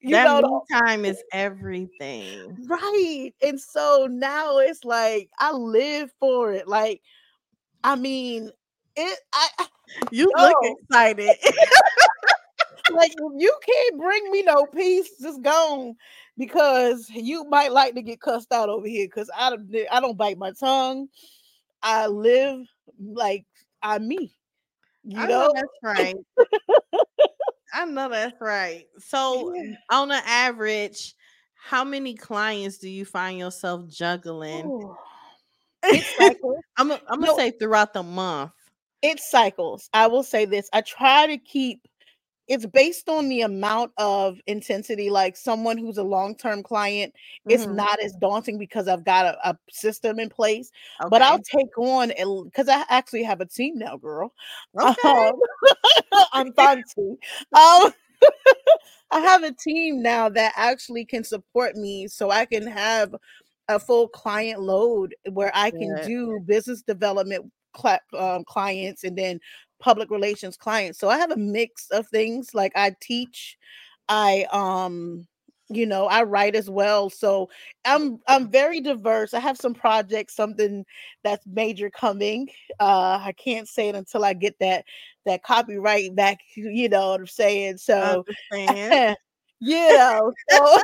[0.00, 2.56] you that know, me time is everything.
[2.68, 3.32] right?
[3.42, 6.68] And so now it's like I live for it.
[6.68, 7.02] Like,
[7.84, 8.50] I mean,
[8.96, 9.18] it.
[9.32, 9.66] I
[10.10, 11.30] You look excited.
[12.90, 15.94] like if you can't bring me no peace, just gone
[16.38, 19.06] because you might like to get cussed out over here.
[19.06, 21.08] Because I don't, I don't bite my tongue.
[21.82, 22.66] I live
[23.00, 23.44] like
[23.82, 24.34] I'm me.
[25.04, 26.14] You I know, know that's right.
[27.74, 28.86] I know that's right.
[28.98, 29.74] So Yeah.
[29.90, 31.14] on an average,
[31.54, 34.66] how many clients do you find yourself juggling?
[34.66, 34.96] Ooh.
[35.84, 36.62] It's cycles.
[36.76, 37.26] I'm I'm No.
[37.26, 38.52] gonna say throughout the month.
[39.02, 39.88] It cycles.
[39.92, 40.68] I will say this.
[40.72, 41.80] I try to keep
[42.48, 45.10] it's based on the amount of intensity.
[45.10, 47.14] Like someone who's a long-term client,
[47.48, 47.76] it's Mhm.
[47.76, 50.70] not as daunting because I've got a, a system in place.
[51.08, 52.12] But I'll take on
[52.44, 54.32] because I actually have a team now, girl.
[54.80, 55.08] okay.
[55.08, 55.40] Um,
[56.32, 57.16] I'm fancy.
[57.52, 57.92] Um,
[59.10, 63.14] I have a team now that actually can support me so I can have
[63.68, 66.04] a full client load where I can Good.
[66.04, 69.38] do business development cla- um, clients and then
[69.82, 70.98] public relations clients.
[70.98, 73.58] So I have a mix of things like I teach,
[74.08, 75.26] I um
[75.68, 77.08] you know, I write as well.
[77.10, 77.48] So
[77.84, 79.34] I'm I'm very diverse.
[79.34, 80.84] I have some projects, something
[81.24, 82.48] that's major coming.
[82.80, 84.84] Uh I can't say it until I get that
[85.26, 87.78] that copyright back, you know what I'm saying?
[87.78, 88.24] So
[89.96, 90.78] know, so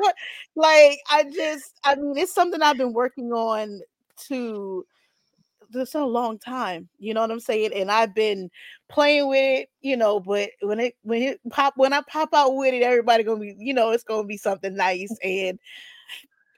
[0.56, 3.80] like I just I mean it's something I've been working on
[4.28, 4.84] to
[5.74, 6.88] this a long time.
[6.98, 7.72] You know what I'm saying?
[7.74, 8.50] And I've been
[8.88, 12.54] playing with it, you know, but when it when it pop when I pop out
[12.56, 15.16] with it, everybody gonna be, you know, it's gonna be something nice.
[15.24, 15.58] And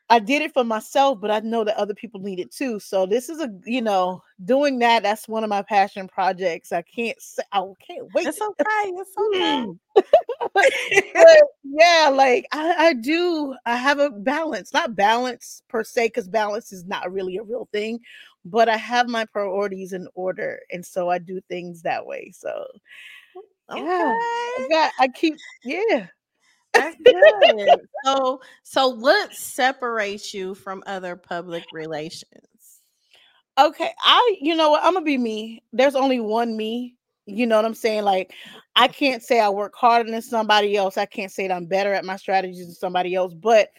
[0.09, 2.79] I did it for myself, but I know that other people need it too.
[2.79, 6.71] So this is a you know, doing that, that's one of my passion projects.
[6.73, 8.27] I can't say I can't wait.
[8.27, 8.65] It's okay.
[8.85, 9.67] It's okay.
[10.55, 16.29] but yeah, like I, I do, I have a balance, not balance per se, because
[16.29, 17.99] balance is not really a real thing,
[18.47, 22.33] but I have my priorities in order, and so I do things that way.
[22.35, 22.67] So
[23.71, 23.83] okay.
[23.83, 26.07] yeah, I got, I keep, yeah.
[26.73, 27.81] That's good.
[28.05, 32.81] so so what separates you from other public relations?
[33.59, 35.63] Okay, I, you know what, I'm gonna be me.
[35.73, 36.95] There's only one me.
[37.25, 38.05] You know what I'm saying?
[38.05, 38.33] Like,
[38.77, 40.97] I can't say I work harder than somebody else.
[40.97, 43.71] I can't say that I'm better at my strategies than somebody else, but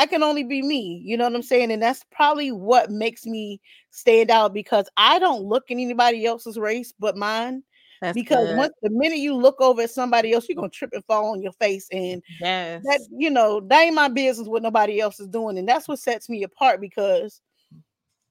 [0.00, 1.02] I can only be me.
[1.04, 1.70] You know what I'm saying?
[1.70, 3.60] And that's probably what makes me
[3.90, 7.62] stand out because I don't look at anybody else's race but mine.
[8.00, 8.56] That's because good.
[8.56, 11.42] once the minute you look over at somebody else, you're gonna trip and fall on
[11.42, 11.86] your face.
[11.92, 12.82] And yes.
[12.84, 15.58] that, you know, that ain't my business what nobody else is doing.
[15.58, 17.42] And that's what sets me apart because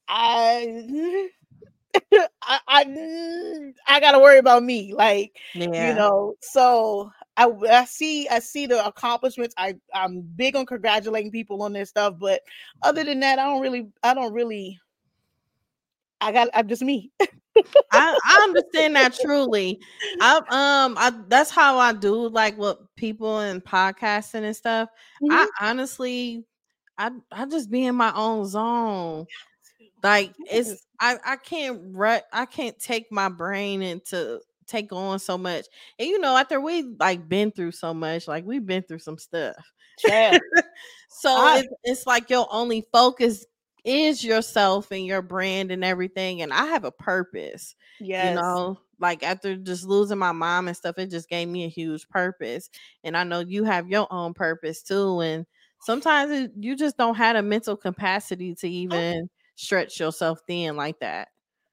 [0.07, 1.29] I
[2.41, 4.95] I, I I gotta worry about me.
[4.95, 5.89] Like, yeah.
[5.89, 9.55] you know, so I I see I see the accomplishments.
[9.57, 12.41] I I'm big on congratulating people on their stuff, but
[12.81, 14.77] other than that, I don't really I don't really
[16.19, 17.11] I got I'm just me.
[17.91, 19.79] I, I understand that truly.
[20.19, 24.89] I um I that's how I do like what people in podcasting and stuff.
[25.23, 25.29] Mhm.
[25.31, 26.43] I honestly
[26.97, 29.27] I I just be in my own zone.
[30.03, 35.37] Like it's I I can't rut I can't take my brain into take on so
[35.37, 35.65] much.
[35.97, 39.17] And you know, after we like been through so much, like we've been through some
[39.17, 39.55] stuff.
[39.99, 40.41] Child.
[41.11, 43.45] So I- it's, it's like your only focus
[43.83, 46.41] is yourself and your brand and everything.
[46.41, 48.29] And I have a purpose, yes.
[48.29, 51.69] you know, like after just losing my mom and stuff, it just gave me a
[51.69, 52.69] huge purpose.
[53.03, 55.21] And I know you have your own purpose too.
[55.21, 55.45] And
[55.81, 58.69] sometimes it, you just don't have a mental capacity to oh.
[58.69, 61.29] even stretch yourself thin like that.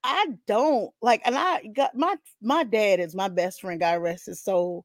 [0.07, 3.81] I don't like, and I got my my dad is my best friend.
[3.81, 4.85] God rest his soul.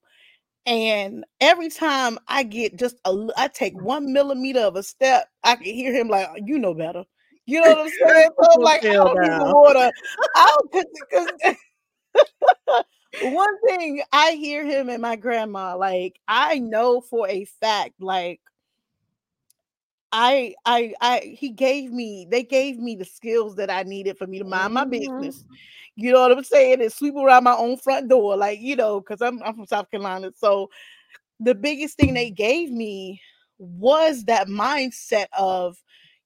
[0.66, 3.84] And every time I get just a, I take mm.
[3.84, 7.04] one millimeter of a step, I can hear him like, "You know better."
[7.46, 8.30] You know what I'm saying?
[8.42, 9.52] So I'm like, I don't even down.
[9.52, 9.92] want to.
[10.36, 11.56] I don't because
[13.22, 18.42] one thing I hear him and my grandma like I know for a fact like
[20.12, 24.28] I I I he gave me they gave me the skills that I needed for
[24.28, 24.86] me to mind my Mhm.
[24.86, 25.46] business.
[25.96, 26.82] You know what I'm saying?
[26.82, 29.90] And sweep around my own front door, like you know, because I'm I'm from South
[29.92, 30.32] Carolina.
[30.38, 30.70] So
[31.40, 33.22] the biggest thing they gave me
[33.60, 35.78] was that mindset of,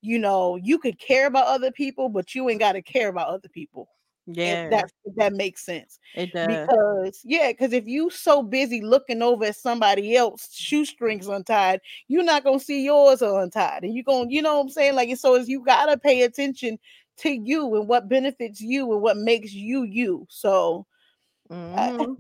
[0.01, 3.29] you know, you could care about other people, but you ain't got to care about
[3.29, 3.89] other people.
[4.27, 6.71] Yeah, that that makes sense it does.
[6.75, 12.23] because yeah because if you so busy looking over at somebody else shoestrings untied you're
[12.23, 15.15] not gonna see yours are untied and you're gonna you know what i'm saying like
[15.17, 16.77] so is you gotta pay attention
[17.17, 20.85] to you and what benefits you and what makes you you so
[21.49, 22.17] Mhm.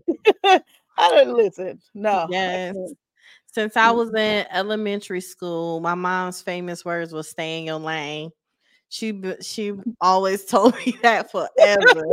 [0.47, 0.61] i
[1.11, 2.75] don't listen no Yes.
[3.47, 3.91] Since I Mm.
[3.91, 8.31] was in elementary school, my mom's famous words was "Stay in your lane."
[8.89, 12.05] She she always told me that forever.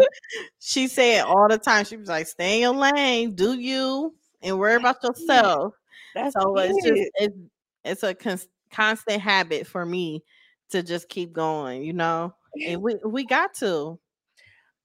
[0.58, 1.84] she said all the time.
[1.84, 5.74] She was like, "Stay in your lane, do you, and worry about yourself."
[6.14, 7.36] that's So it's just it's
[7.84, 10.24] it's a cons- constant habit for me
[10.70, 12.34] to just keep going, you know.
[12.66, 13.98] And we we got to.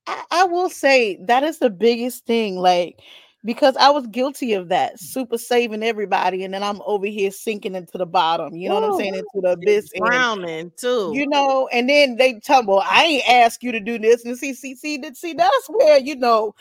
[0.05, 2.55] I, I will say that is the biggest thing.
[2.55, 2.99] Like,
[3.47, 7.75] because I was guilty of that, super saving everybody, and then I'm over here sinking
[7.75, 8.53] into the bottom.
[8.57, 9.15] You know what I'm saying?
[9.15, 11.13] Into the abyss, and, Drowning too.
[11.13, 11.69] you know.
[11.71, 14.75] And then they tell well, I ain't ask you to do this, and see, see,
[14.75, 16.55] see, see, that's where you know,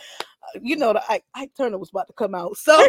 [0.61, 2.56] you know, the Ike, Ike Turner was about to come out.
[2.56, 2.76] So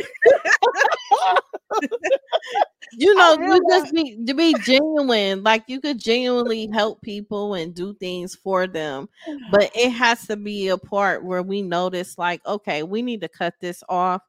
[2.94, 5.44] you know, you just be to be genuine.
[5.44, 9.10] Like you could genuinely help people and do things for them.
[9.52, 13.30] But it has to be a part where we notice, like, okay, we need to
[13.30, 14.22] cut this off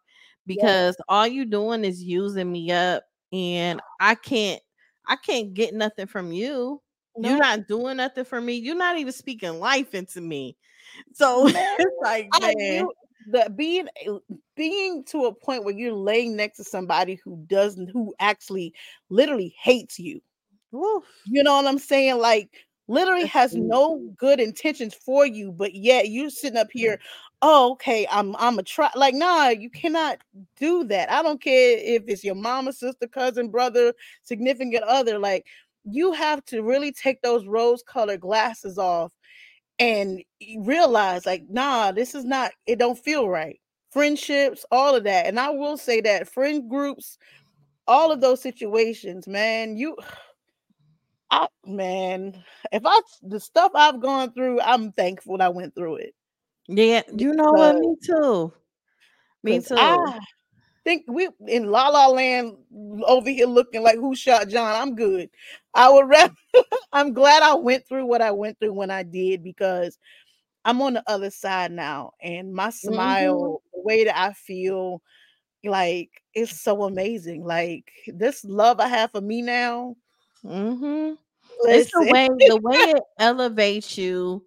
[0.46, 4.60] because all you doing is using me up and I can't
[5.06, 6.80] I can't get nothing from you.
[7.16, 7.30] No.
[7.30, 8.54] You're not doing nothing for me.
[8.54, 10.56] You're not even speaking life into me.
[11.14, 12.92] So it's like, I man, you,
[13.30, 14.18] the being eh,
[14.56, 18.74] being to a point where you're laying next to somebody who doesn't who actually
[19.10, 20.20] literally hates you.
[20.72, 21.04] woof.
[21.24, 22.18] You know what I'm saying?
[22.18, 22.50] Like
[22.88, 26.98] literally has no good intentions for you, but yet you're sitting up here.
[27.42, 28.06] Oh, okay.
[28.10, 28.90] I'm I'm a try.
[28.94, 30.18] Like, nah, you cannot
[30.56, 31.10] do that.
[31.10, 35.18] I don't care if it's your mama, sister, cousin, brother, significant other.
[35.18, 35.46] Like,
[35.84, 39.12] you have to really take those rose-colored glasses off
[39.78, 40.22] and
[40.58, 42.52] realize, like, nah, this is not.
[42.66, 43.58] It don't feel right.
[43.90, 47.18] Friendships, all of that, and I will say that friend groups,
[47.86, 49.96] all of those situations, man, you.
[51.30, 55.96] I man, if I the stuff I've gone through, I'm thankful that I went through
[55.96, 56.14] it.
[56.68, 57.78] Yeah, you know what?
[57.78, 58.52] Me too.
[59.42, 59.74] me too.
[59.76, 60.20] I
[60.88, 62.57] think we in La La Land
[63.07, 64.74] over here looking like who shot John.
[64.74, 65.31] I'm good.
[65.74, 66.35] I would rather.
[66.92, 69.98] I'm glad I went through what I went through when I did because
[70.64, 72.85] I'm on the other side now, and my Mm-hmm.
[72.85, 75.03] smile, the way that I feel,
[75.64, 77.44] like it's so amazing.
[77.44, 79.96] Like this love I have for me now.
[80.42, 81.14] hmm
[81.66, 84.44] It's the way the way it elevates you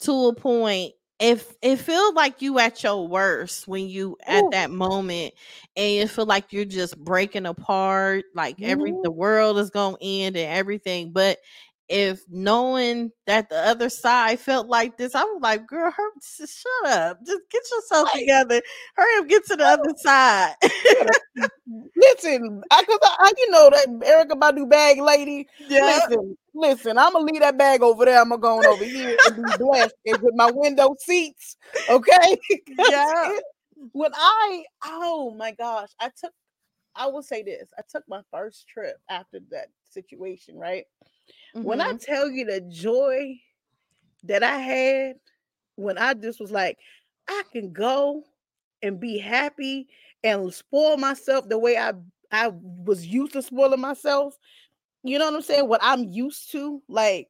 [0.00, 0.94] to a point.
[1.22, 4.52] If it feels like you at your worst when you at Ooh.
[4.52, 5.34] that moment,
[5.76, 9.02] and you feel like you're just breaking apart, like every Mhm.
[9.02, 11.12] the world is gonna end and everything.
[11.12, 11.38] But
[11.88, 16.92] if knowing that the other side felt like this, I was like, girl, her, shut
[16.92, 17.18] up.
[17.26, 18.20] Just get yourself Right.
[18.20, 18.62] together.
[18.96, 20.54] Hurry up, get to the other side.
[21.70, 25.46] Mm, listen, I cause I, I you know that Erykah Badu bag lady.
[25.68, 26.00] yeah.
[26.08, 28.20] Listen, listen, I'm gonna leave that bag over there.
[28.20, 31.56] I'm gonna go on over here and be blessed and with my window seats.
[31.88, 32.36] Okay.
[32.78, 33.38] Yeah.
[33.92, 36.32] when I oh my gosh, I took
[36.94, 37.70] I will say this.
[37.78, 40.84] I took my first trip after that situation, right?
[41.60, 42.00] When I Mhm.
[42.00, 43.40] tell you the joy
[44.24, 45.16] that I had
[45.76, 46.78] when I just was like,
[47.28, 48.24] I can go
[48.82, 49.88] and be happy
[50.24, 51.92] and spoil myself the way I
[52.32, 54.38] I was used to spoiling myself.
[55.04, 55.68] You know what I'm saying?
[55.68, 57.28] What I'm used to, like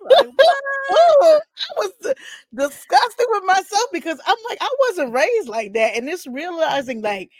[0.00, 0.28] Like,
[0.88, 1.38] I
[1.76, 2.14] was
[2.54, 5.96] disgusted with myself because I'm like, I wasn't raised like that.
[5.96, 7.30] And it's realizing, like,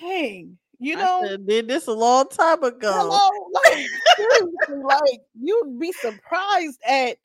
[0.00, 2.92] dang, you know, shoulda did this a long time ago.
[2.92, 7.18] hello, like, seriously, like, you'd be surprised at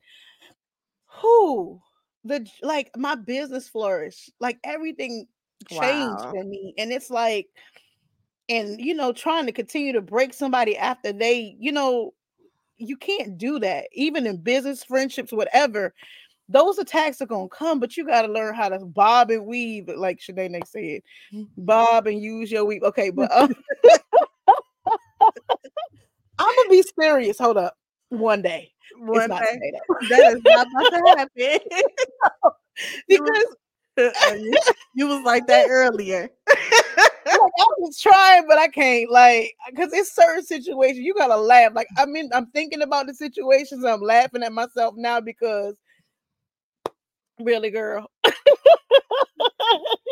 [1.07, 1.79] who
[2.25, 5.27] the like my business flourished, like, everything
[5.69, 6.31] changed Wow.
[6.31, 6.73] for me.
[6.77, 7.47] And it's like,
[8.49, 12.13] and you know, trying to continue to break somebody after they, you know,
[12.77, 15.93] you can't do that, even in business, friendships, whatever.
[16.47, 19.87] Those attacks are gonna come, but you got to learn how to bob and weave,
[19.87, 21.01] like Shanae said.
[21.33, 21.47] Mm.
[21.57, 22.83] Bob and use your weave.
[22.83, 23.47] Okay, but uh,
[26.37, 27.39] I'm gonna be serious.
[27.39, 27.75] Hold up,
[28.09, 28.71] one day.
[28.97, 29.71] One day.
[30.09, 31.59] That is not about to happen.
[33.07, 33.55] Because
[33.97, 34.57] you,
[34.95, 36.29] you was like that earlier.
[36.47, 36.59] like,
[37.25, 39.09] I was trying, but I can't.
[39.09, 41.71] Like, because it's certain situations you gotta laugh.
[41.73, 43.85] Like, I mean, I'm thinking about the situations.
[43.85, 45.75] I'm laughing at myself now because,
[47.39, 48.33] really, girl, it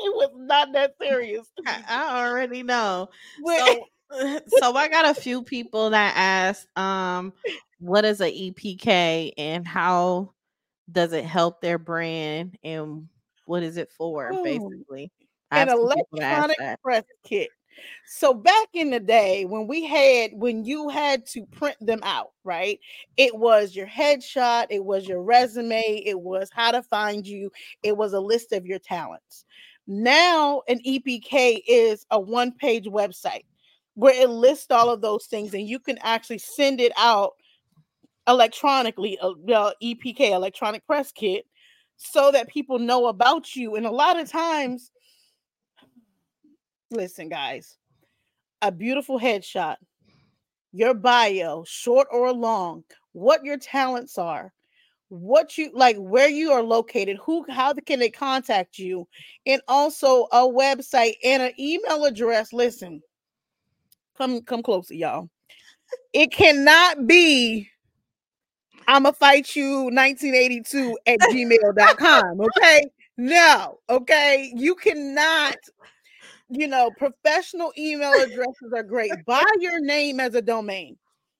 [0.06, 1.48] was not that serious.
[1.66, 3.10] I, I already know.
[3.46, 3.88] So,
[4.48, 7.34] so I got a few people that asked, um,
[7.80, 10.34] what is a EPK and how
[10.92, 13.08] does it help their brand and
[13.46, 15.12] what is it for, Ooh, basically?
[15.52, 17.50] An have some people that asked electronic press kit.
[18.06, 22.32] So back in the day when we had when you had to print them out,
[22.44, 22.80] right?
[23.18, 27.52] It was your headshot, it was your resume, it was how to find you,
[27.84, 29.46] it was a list of your talents.
[29.88, 33.46] Now an EPK is a one-page website
[33.96, 37.34] where it lists all of those things and you can actually send it out
[38.28, 41.46] electronically, uh, EPK, electronic press kit,
[41.98, 43.76] so that people know about you.
[43.76, 44.92] And a lot of times,
[46.94, 47.78] listen, guys,
[48.62, 49.76] a beautiful headshot,
[50.72, 54.54] your bio, short or long, what your talents are,
[55.14, 59.08] what you like where you are located who how can they contact you
[59.46, 62.52] and also a website and an email address.
[62.52, 63.00] Listen
[64.18, 65.30] come come closer y'all.
[66.14, 67.70] It cannot be
[68.88, 72.86] i'ma fight you 1982 at gmail.com okay?
[73.16, 74.52] No okay?
[74.56, 75.58] You cannot
[76.54, 80.98] you know professional email addresses are great buy your name as a domain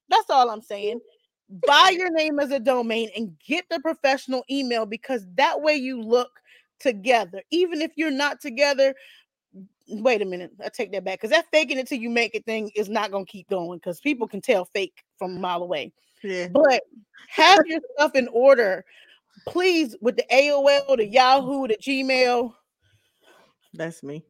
[0.08, 1.00] that's all i'm saying
[1.66, 6.00] buy your name as a domain and get the professional email because that way you
[6.00, 6.30] look
[6.80, 7.42] together.
[7.50, 8.94] Even if you're not together,
[9.88, 12.44] wait a minute, I take that back because that faking it till you make it
[12.44, 15.92] thing is not gonna keep going because people can tell fake from a mile away.
[16.22, 16.48] Yeah.
[16.48, 16.82] But
[17.28, 18.84] have your stuff in order,
[19.46, 22.52] please, with the AOL, the Yahoo, the Gmail.
[23.74, 24.24] That's me.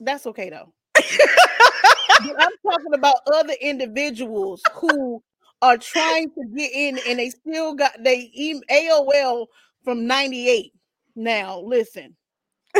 [0.00, 0.72] That's okay though.
[0.96, 5.22] I'm talking about other individuals who
[5.62, 8.30] are trying to get in and they still got they
[8.70, 9.46] AOL
[9.84, 10.72] from 98.
[11.16, 12.16] Now, listen.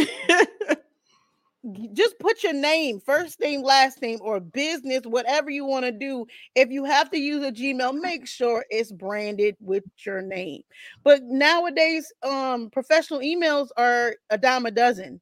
[1.93, 6.27] just put your name, first name, last name, or business, whatever you want to do.
[6.55, 10.62] If you have to use a Gmail, make sure it's branded with your name.
[11.05, 15.21] But nowadays, um, professional emails are a dime a dozen.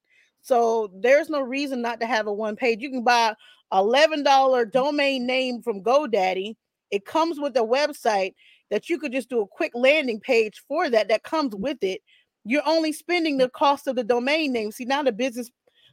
[0.49, 2.81] So there's no reason not to have a one page.
[2.81, 3.35] You can buy
[3.73, 6.57] $11 domain name from GoDaddy
[6.91, 8.35] it comes with a website
[8.71, 12.03] that you could just do a quick landing page for that that comes with it.
[12.45, 14.73] You're only spending the cost of the domain name.
[14.73, 15.51] See, now the business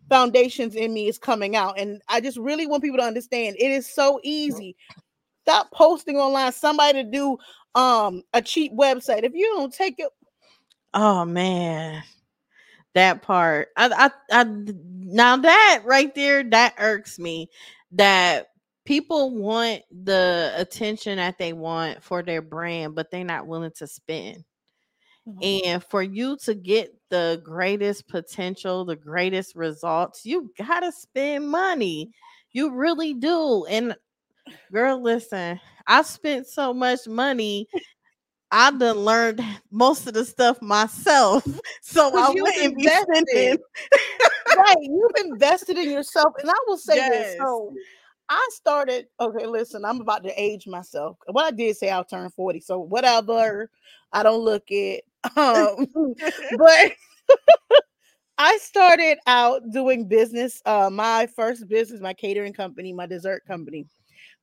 [0.10, 1.80] foundations in me is coming out.
[1.80, 4.76] And I just really want people to understand it is so easy.
[5.43, 7.38] Stop posting online somebody to do
[7.76, 9.24] um a cheap website.
[9.24, 10.10] If you don't take it,
[10.93, 12.03] oh man,
[12.95, 13.69] that part.
[13.77, 17.49] I I, I now that right there that irks me
[17.91, 18.47] that
[18.85, 23.87] people want the attention that they want for their brand, but they're not willing to
[23.87, 24.43] spend.
[25.27, 25.67] Mm-hmm.
[25.67, 32.11] And for you to get the greatest potential, the greatest results, you gotta spend money.
[32.51, 33.65] You really do.
[33.65, 33.95] And
[34.71, 37.67] girl, listen, I spent so much money.
[38.51, 39.41] I done learned
[39.71, 41.45] most of the stuff myself.
[41.81, 43.57] So I wouldn't be spending.
[44.57, 44.75] right.
[44.81, 46.33] You've invested in yourself.
[46.41, 47.11] And I will say yes.
[47.11, 47.37] this.
[47.37, 47.73] So
[48.27, 51.17] I started, okay, listen, I'm about to age myself.
[51.27, 53.69] Well, I did say I'll turn 40, so whatever.
[54.11, 55.03] I don't look it.
[55.37, 55.87] Um,
[56.57, 56.91] but
[58.37, 60.61] I started out doing business.
[60.65, 63.87] Uh, my first business, my catering company, my dessert company,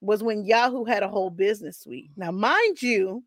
[0.01, 2.11] was when Yahoo had a whole business suite.
[2.17, 3.23] Now, mind you,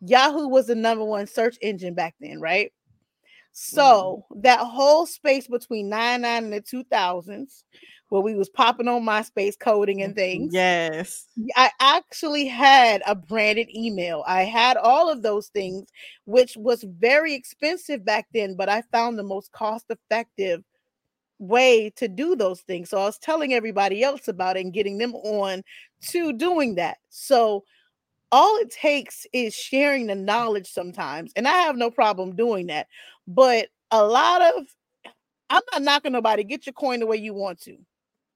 [0.00, 2.72] Yahoo was the number one search engine back then, right?
[3.52, 4.42] So mm.
[4.42, 7.62] that whole space between 99 and the 2000s
[8.08, 10.54] where we was popping on MySpace coding and things.
[10.54, 11.26] Yes.
[11.56, 14.22] I actually had a branded email.
[14.26, 15.88] I had all of those things,
[16.24, 20.62] which was very expensive back then, but I found the most cost effective
[21.38, 22.90] way to do those things.
[22.90, 25.62] So I was telling everybody else about it and getting them on
[26.10, 26.98] to doing that.
[27.08, 27.64] So
[28.32, 31.32] all it takes is sharing the knowledge sometimes.
[31.36, 32.86] And I have no problem doing that.
[33.26, 34.66] But a lot of
[35.50, 36.44] I'm not knocking nobody.
[36.44, 37.78] Get your coin the way you want to.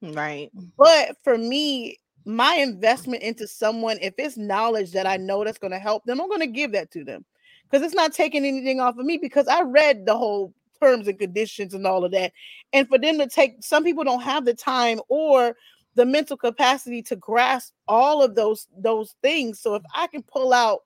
[0.05, 0.51] Mm, right.
[0.77, 5.73] But for me, my investment into someone, if it's knowledge that I know that's going
[5.73, 7.25] to help them, I'm going to give that to them
[7.69, 11.19] because it's not taking anything off of me because I read the whole terms and
[11.19, 12.33] conditions and all of that.
[12.73, 15.57] And for them to take, some people don't have the time or
[15.95, 19.61] the mental capacity to grasp all of those those things.
[19.61, 20.81] So if I can pull out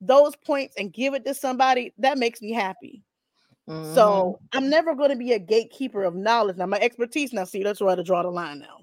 [0.00, 3.02] those points and give it to somebody, that makes me happy.
[3.68, 3.94] Mm-hmm.
[3.94, 6.56] So I'm never going to be a gatekeeper of knowledge.
[6.56, 8.80] Now, my expertise, now, see, that's where I draw the line now.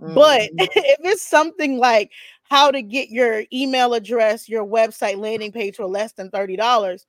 [0.00, 0.14] Mm-hmm.
[0.14, 2.10] But if it's something like
[2.42, 7.04] how to get your email address, your website landing page for less than $30,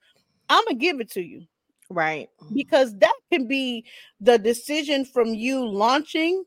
[0.50, 1.46] I'm going to give it to you.
[1.90, 2.30] Right.
[2.54, 3.86] Because that can be
[4.22, 6.44] the decision from you launching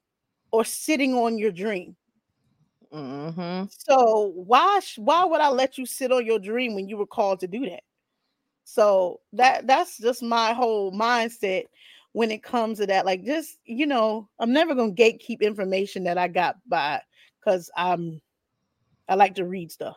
[0.52, 1.96] or sitting on your dream.
[2.92, 3.64] Mm-hmm.
[3.70, 7.40] So why why would I let you sit on your dream when you were called
[7.40, 7.82] to do that?
[8.64, 11.64] So that that's just my whole mindset
[12.12, 13.06] when it comes to that.
[13.06, 17.00] Like, just you know, I'm never gonna gatekeep information that I got by
[17.40, 18.20] because I'm
[19.08, 19.96] I like to read stuff.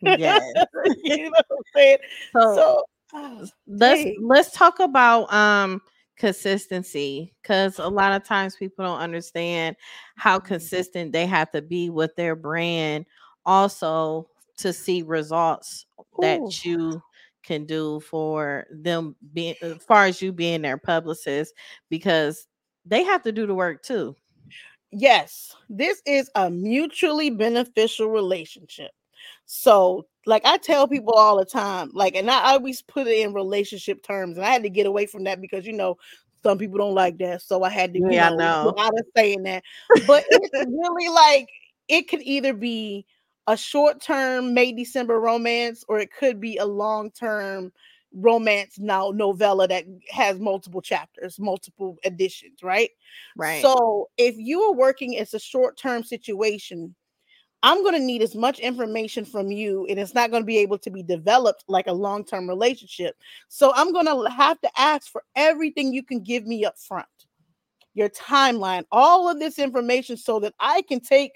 [0.00, 0.38] Yeah,
[1.04, 1.98] you know what I'm saying.
[2.32, 4.16] So, so oh, let's hey.
[4.20, 5.80] let's talk about um
[6.18, 9.76] consistency because a lot of times people don't understand
[10.16, 10.48] how mm-hmm.
[10.48, 13.06] consistent they have to be with their brand
[13.46, 16.04] also to see results Ooh.
[16.20, 17.00] that you
[17.44, 21.54] can do for them being as far as you being their publicist
[21.88, 22.46] because
[22.84, 24.14] they have to do the work too.
[24.90, 28.90] Yes, this is a mutually beneficial relationship.
[29.46, 33.32] So, like I tell people all the time, like, and I always put it in
[33.32, 35.96] relationship terms, and I had to get away from that because you know
[36.42, 37.42] some people don't like that.
[37.42, 39.62] So I had to, get Yeah, know, out of saying that.
[40.06, 41.48] But it's really like
[41.88, 43.06] it could either be
[43.46, 47.72] a short term May December romance, or it could be a long term
[48.14, 52.90] romance now novella that has multiple chapters, multiple editions, right?
[53.36, 53.62] Right.
[53.62, 56.94] So if you are working as a short term situation,
[57.62, 60.58] I'm going to need as much information from you, and it's not going to be
[60.58, 63.16] able to be developed like a long term relationship.
[63.48, 67.08] So I'm going to have to ask for everything you can give me up front
[67.94, 71.32] your timeline, all of this information, so that I can take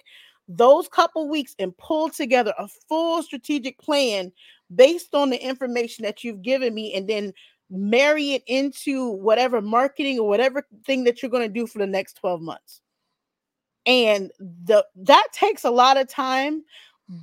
[0.46, 4.30] those couple weeks and pull together a full strategic plan
[4.72, 7.32] based on the information that you've given me, and then
[7.68, 11.86] marry it into whatever marketing or whatever thing that you're going to do for the
[11.86, 12.80] next 12 months
[13.86, 16.62] and the that takes a lot of time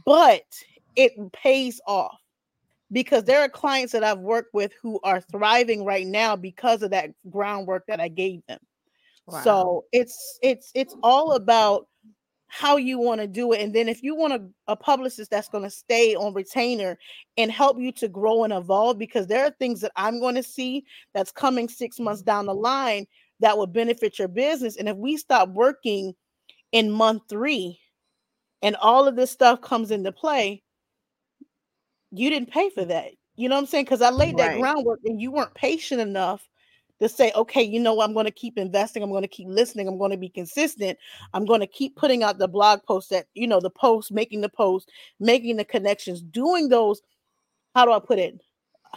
[0.05, 0.43] but
[0.95, 2.19] it pays off
[2.91, 6.91] because there are clients that I've worked with who are thriving right now because of
[6.91, 8.59] that groundwork that I gave them.
[9.27, 9.41] Wow.
[9.43, 11.87] So it's it's it's all about
[12.47, 15.49] how you want to do it and then if you want a, a publicist that's
[15.49, 16.97] going to stay on retainer
[17.37, 20.41] and help you to grow and evolve because there are things that I'm going to
[20.41, 20.83] see
[21.13, 23.05] that's coming 6 months down the line
[23.39, 26.15] that will benefit your business and if we stop working
[26.71, 27.79] in month 3
[28.61, 30.61] and all of this stuff comes into play
[32.11, 34.53] you didn't pay for that you know what I'm saying cuz I laid that Right.
[34.53, 36.47] groundwork and you weren't patient enough
[36.99, 39.01] to say, okay, you know, I'm going to keep investing.
[39.01, 39.87] I'm going to keep listening.
[39.87, 40.97] I'm going to be consistent.
[41.33, 44.41] I'm going to keep putting out the blog posts that, you know, the post, making
[44.41, 47.01] the post, making the connections, doing those.
[47.75, 48.41] How do I put it?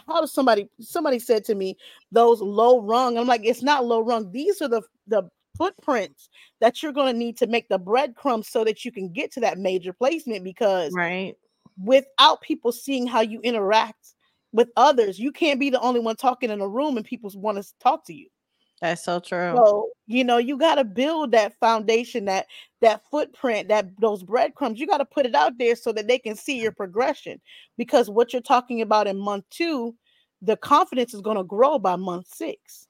[0.07, 1.77] How does somebody, somebody said to me,
[2.11, 3.17] those low rung?
[3.17, 4.31] I'm like, it's not low rung.
[4.31, 5.23] These are the, the
[5.57, 6.29] footprints
[6.61, 9.39] that you're going to need to make the breadcrumbs so that you can get to
[9.41, 11.35] that major placement because right.
[11.77, 14.13] without people seeing how you interact
[14.51, 17.61] with others, you can't be the only one talking in a room and people want
[17.61, 18.27] to talk to you.
[18.83, 19.53] That's so true.
[19.55, 22.47] So, you know, you got to build that foundation, that
[22.81, 24.77] that footprint, that those breadcrumbs.
[24.77, 27.39] You got to put it out there so that they can see your progression.
[27.77, 29.95] Because what you're talking about in month 2,
[30.41, 32.87] the confidence is going to grow by month 6.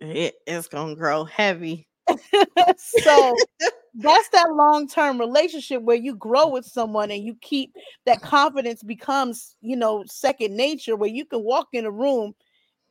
[0.00, 1.88] It- it's gonna grow heavy.
[2.76, 3.36] so
[3.94, 7.74] that's that long-term relationship where you grow with someone and you keep
[8.06, 12.34] that confidence becomes you know second nature where you can walk in a room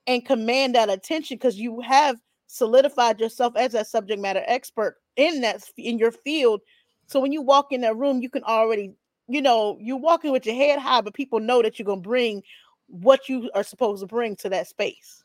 [0.08, 2.18] and command that attention because you have
[2.48, 6.62] solidified yourself as a subject matter expert in that in your field
[7.08, 8.92] so when you walk in that room you can already
[9.28, 12.08] you know you're walking with your head high but people know that you're going to
[12.08, 12.42] bring
[12.88, 15.23] what you are supposed to bring to that space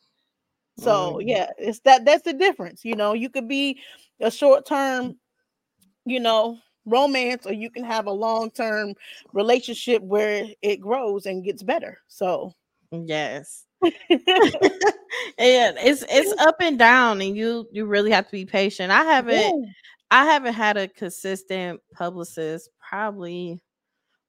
[0.78, 1.24] so Mhm.
[1.26, 3.80] yeah it's that that's the difference you know you could be
[4.20, 5.16] a short term
[6.06, 8.94] you know romance or you can have a long term
[9.32, 12.52] relationship where it grows and gets better so
[12.90, 13.64] Yes.
[13.82, 13.92] and
[15.38, 18.90] it's it's up and down and you you really have to be patient.
[18.90, 19.72] I haven't Yeah.
[20.10, 23.60] I haven't had a consistent publicist probably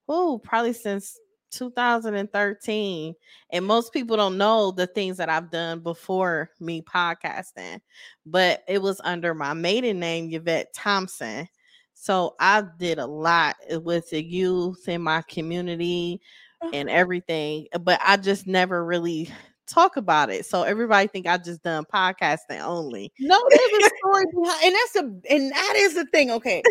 [0.09, 1.17] oh probably since
[1.51, 3.15] 2013
[3.51, 7.81] and most people don't know the things that I've done before me podcasting
[8.25, 11.47] but it was under my maiden name Yvette Thompson.
[11.93, 16.21] So I did a lot eh, with the youth in my community
[16.61, 16.71] uh-huh.
[16.73, 19.31] and everything eh, but I just never really
[19.69, 20.45] talk about it.
[20.45, 23.11] So everybody think I just done podcasting only.
[23.19, 26.63] No there's a story behind and that's a and that is the thing okay.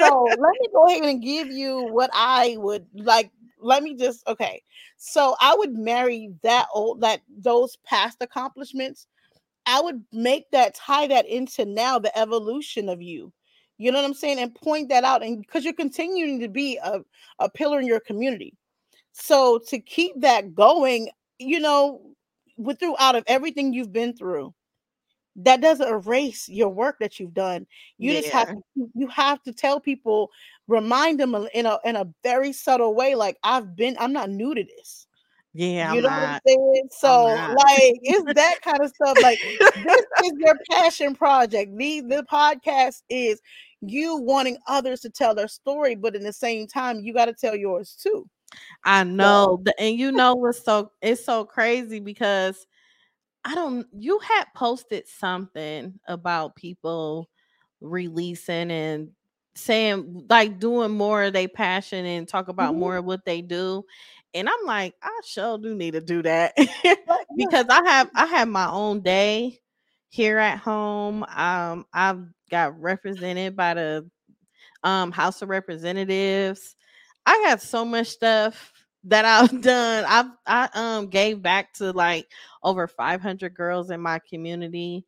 [0.00, 3.30] So let me go ahead and give you what I would like.
[3.60, 4.62] Let me just okay.
[4.96, 9.06] So I would marry that old that those past accomplishments.
[9.66, 13.32] I would make that tie that into now the evolution of you.
[13.78, 14.38] You know what I'm saying?
[14.38, 15.22] And point that out.
[15.22, 17.00] And because you're continuing to be a,
[17.38, 18.54] a pillar in your community.
[19.12, 22.00] So to keep that going, you know,
[22.56, 24.54] with throughout of everything you've been through,
[25.36, 27.66] that doesn't erase your work that you've done.
[27.98, 28.62] You just have to
[28.94, 30.30] you have to tell people,
[30.70, 34.54] remind them in a in a very subtle way, like I've been, I'm not new
[34.54, 35.06] to this.
[35.52, 36.88] yeah you I'm know what I'm saying?
[36.92, 37.56] So not.
[37.58, 39.18] like it's that kind of stuff.
[39.22, 41.76] Like this is your passion project.
[41.76, 43.40] The the podcast is
[43.80, 47.34] you wanting others to tell their story, but in the same time, you got to
[47.34, 48.28] tell yours too.
[48.84, 52.66] I know, the- and you know what's so it's so crazy because
[53.44, 53.86] I don't.
[53.92, 57.28] You had posted something about people
[57.80, 59.08] releasing and
[59.54, 62.76] saying like doing more of their passion and talk about Mhm.
[62.76, 63.84] more of what they do,
[64.34, 66.54] and I'm like, I sure do need to do that
[67.36, 69.60] because I have I have my own day
[70.10, 71.24] here at home.
[71.24, 74.10] Um, I've got represented by the
[74.84, 76.76] um House of Representatives.
[77.26, 78.72] I got so much stuff
[79.04, 80.04] that I've done.
[80.08, 82.28] I've I um gave back to like
[82.62, 85.06] over 500 girls in my community.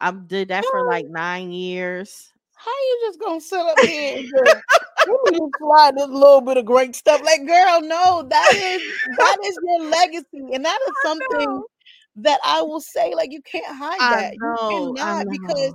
[0.00, 2.32] I did that for like nine years.
[2.64, 4.64] How you just gonna sit up here and just,
[5.06, 7.20] let me just slide this little bit of great stuff?
[7.22, 8.80] Like, girl, no, that is
[9.16, 11.64] that is your legacy, and that is something
[12.16, 13.14] that I will say.
[13.14, 14.36] Like, you can't hide I that.
[14.36, 15.74] know, you I cannot because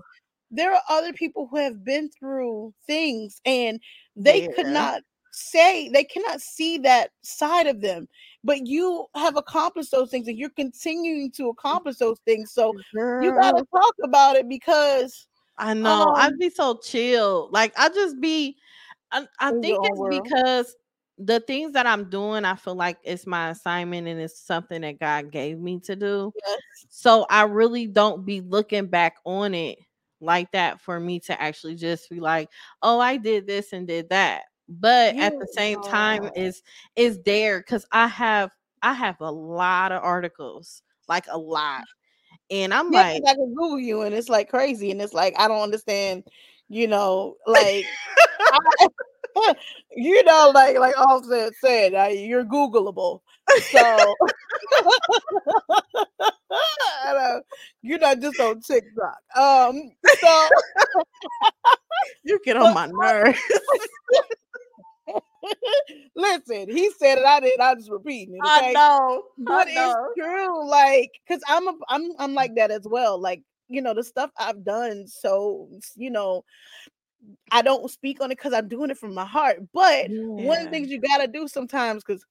[0.51, 3.79] there are other people who have been through things, and
[4.15, 8.07] they could not say they cannot see that side of them.
[8.43, 12.51] But you have accomplished those things, and you're continuing to accomplish those things.
[12.51, 12.73] So
[13.21, 15.27] you gotta talk about it because
[15.59, 16.13] I know.
[16.15, 17.49] I'd um be so chill.
[17.51, 18.57] Like I just be
[19.11, 20.23] I, I think it's world.
[20.23, 20.75] because
[21.17, 24.99] the things that I'm doing, I feel like it's my assignment and it's something that
[24.99, 26.31] God gave me to do.
[26.47, 26.59] Yes.
[26.89, 29.79] So I really don't be looking back on it
[30.21, 32.49] like that for me to actually just be like,
[32.81, 34.43] oh, I did this and did that.
[34.67, 36.61] But at the same time, is
[36.95, 38.51] is there because I have
[38.81, 41.83] I have a lot of articles, like a lot.
[42.51, 45.35] And I'm Yeah, like, I can Google you and it's like crazy, and it's like
[45.37, 46.23] I don't understand,
[46.69, 47.85] you know, like
[48.51, 48.87] I,
[49.95, 53.21] you know, like like Offset said, uh, you're Googleable.
[53.57, 54.15] So
[56.51, 57.45] I don't-
[57.81, 59.17] you're not just on TikTok.
[59.35, 60.49] Um, so
[62.23, 63.39] you get on my nerves.
[66.15, 68.45] listen, he said it, I did, I just repeating it.
[68.45, 68.73] Okay?
[68.73, 69.23] know.
[69.37, 73.81] but it's true like because i'm a, i'm i'm like that as well like you
[73.81, 76.43] know the stuff i've done so you know
[77.51, 80.65] i don't speak on it because i'm doing it from my heart but one of
[80.65, 82.25] the things you gotta do sometimes because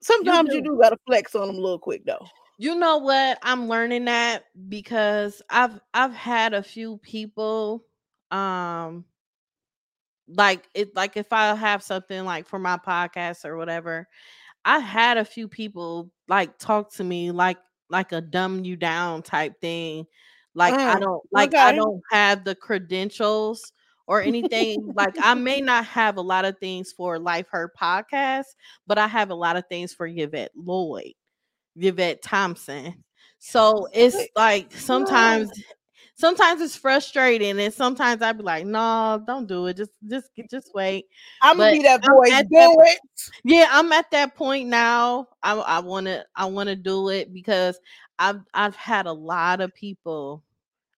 [0.00, 0.70] sometimes you do.
[0.70, 2.26] do gotta flex on them a little quick though
[2.62, 3.38] You know what?
[3.42, 7.86] I'm learning that because I've I've had a few people
[8.30, 9.06] um
[10.36, 14.08] like it like if I have something like for my podcast or whatever,
[14.64, 17.58] I had a few people like talk to me like
[17.90, 20.06] like a dumb you down type thing.
[20.54, 23.72] Like I Mm, don't like I don't have the credentials
[24.06, 24.92] or anything.
[24.94, 28.46] like I may not have a lot of things for Life Hurt podcast,
[28.86, 31.14] but I have a lot of things for Yvette Lloyd.
[31.76, 33.04] Yvette Thompson.
[33.38, 35.50] So it's like sometimes
[36.20, 39.76] sometimes it's frustrating and sometimes I'd be like, no, don't do it.
[39.76, 41.06] Just just just wait.
[41.42, 42.98] i'm gonna be that voice do that it
[43.44, 45.28] yeah, I'm at that point now.
[45.42, 47.78] I I wanna I wanna do it because
[48.18, 50.42] I've I've had a lot of people,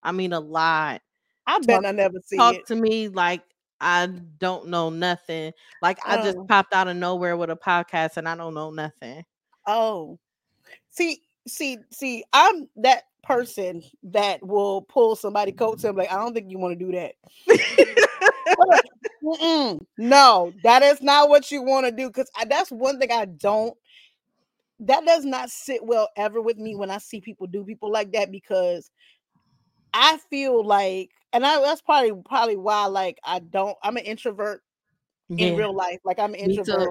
[0.03, 1.01] I mean a lot,
[1.47, 3.43] i bet talk i never see talk it to me like
[3.81, 4.07] I
[4.39, 5.53] don't know nothing.
[5.81, 8.71] Like I just Oh, popped out of nowhere with a podcast and I don't know
[8.71, 9.25] nothing.
[9.67, 10.19] oh
[10.91, 16.17] see see see i'm that person that will pull somebody coat and be like i
[16.17, 17.15] don't think you want to do that
[19.99, 22.09] No, that is not what you want to do.
[22.09, 23.77] Because that's one thing I don't.
[24.81, 28.13] That does not sit well ever with me when I see people do people like
[28.13, 28.91] that because
[29.95, 33.77] I feel like, and I that's probably probably why like I don't.
[33.83, 34.63] I'm an introvert
[35.29, 36.01] in real life.
[36.05, 36.91] Like I'm an introvert,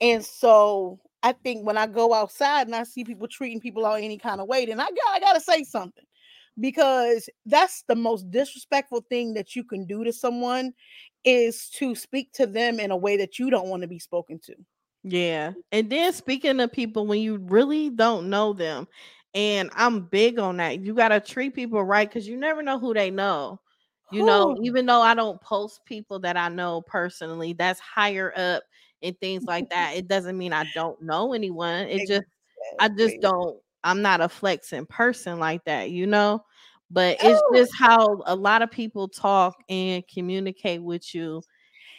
[0.00, 4.00] and so I think when I go outside and I see people treating people out
[4.00, 6.04] any kind of way, then I got I gotta say something
[6.60, 10.72] because that's the most disrespectful thing that you can do to someone
[11.24, 14.38] is to speak to them in a way that you don't want to be spoken
[14.40, 14.54] to.
[15.04, 15.52] Yeah.
[15.70, 18.86] And then speaking to people when you really don't know them,
[19.34, 20.80] and I'm big on that.
[20.80, 23.60] You got to treat people right because you never know who they know.
[24.10, 28.62] You know, even though I don't post people that I know personally, that's higher up
[29.02, 29.96] and things like that.
[29.96, 31.86] It doesn't mean I don't know anyone.
[31.86, 32.24] It just,
[32.78, 36.44] I just don't, I'm not a flexing person like that, you know?
[36.90, 41.42] But it's Oh, just how a lot of people talk and communicate with you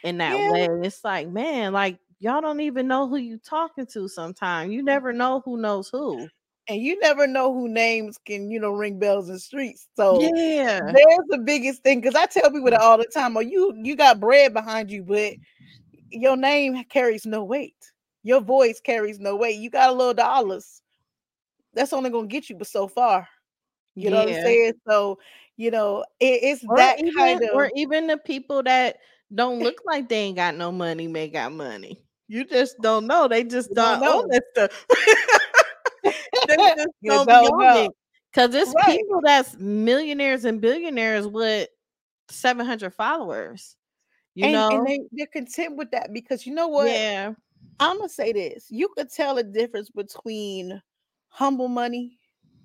[0.04, 0.52] in that yeah.
[0.52, 0.68] way.
[0.84, 4.72] It's like, man, like y'all don't even know who you talking to sometimes.
[4.72, 6.28] You never know who knows who.
[6.70, 9.88] And you never know who names can, you know, ring bells in streets.
[9.98, 10.80] So Yeah.
[10.80, 12.84] there's the biggest thing because I tell people that mm.
[12.84, 13.36] all the time.
[13.36, 15.34] Oh, you you got bread behind you, but
[16.14, 17.92] your name carries no weight.
[18.24, 19.60] Your voice carries no weight.
[19.60, 20.82] You got a little dollars.
[21.74, 23.28] That's only gonna get you but so far.
[23.96, 24.74] You know what I'm saying?
[24.88, 25.20] So,
[25.58, 28.98] you know, it, it's Or that even kind or even the people that
[29.34, 32.04] don't look like they ain't got no money may got money.
[32.28, 33.28] You just don't know.
[33.28, 34.28] They just You don't don't own oh, know.
[34.30, 34.86] that stuff.
[36.48, 37.94] they just don't don't know.
[38.34, 38.98] Cause it's Right.
[38.98, 41.70] people that's millionaires and billionaires with
[42.30, 43.76] 700 followers.
[44.36, 44.70] You And know?
[44.72, 46.88] and they, they're content with that because you know what?
[46.88, 47.34] yeah.
[47.80, 48.68] I'm gonna say this.
[48.70, 50.82] You could tell a difference between
[51.28, 52.20] humble money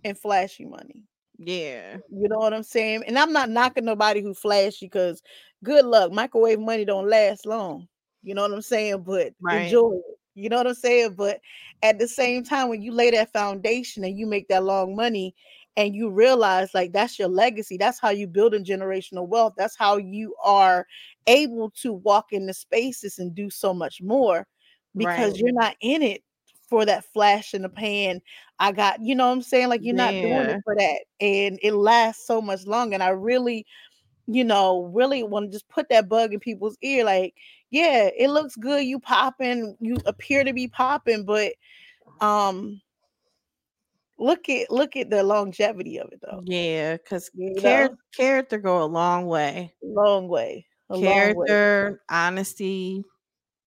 [0.05, 1.05] and flashy money.
[1.39, 1.99] Yeah.
[2.11, 3.05] You know what I'm saying?
[3.07, 5.23] And I'm not knocking nobody who flashy because
[5.65, 6.13] good luck.
[6.13, 7.89] Microwave money don't last long.
[8.23, 9.03] You know what I'm saying?
[9.03, 9.63] But Right.
[9.63, 10.19] enjoy it.
[10.35, 11.15] You know what I'm saying?
[11.15, 11.41] But
[11.83, 15.35] at the same time, when you lay that foundation and you make that long money
[15.77, 19.55] and you realize like that's your legacy, that's how you build in generational wealth.
[19.57, 20.87] That's how you are
[21.29, 24.49] able to walk in the spaces and do so much more
[24.97, 25.39] because Right.
[25.39, 26.25] you're not in it
[26.69, 28.21] for that flash in the pan.
[28.59, 29.69] I got, you know what I'm saying?
[29.71, 31.01] Like you're not doing it for that.
[31.21, 32.95] And it lasts so much longer.
[32.95, 33.67] And I really,
[34.27, 37.05] you know, really want to just put that bug in people's ear.
[37.05, 37.35] Like,
[37.71, 38.85] yeah, it looks good.
[38.85, 41.55] You popping, you appear to be popping, but
[42.21, 42.81] um
[44.19, 46.43] look at look at the longevity of it though.
[46.45, 49.75] Yeah, because You know, character go a long way.
[49.83, 50.68] long way.
[50.95, 53.05] Character, honesty,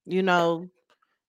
[0.05, 0.67] you know,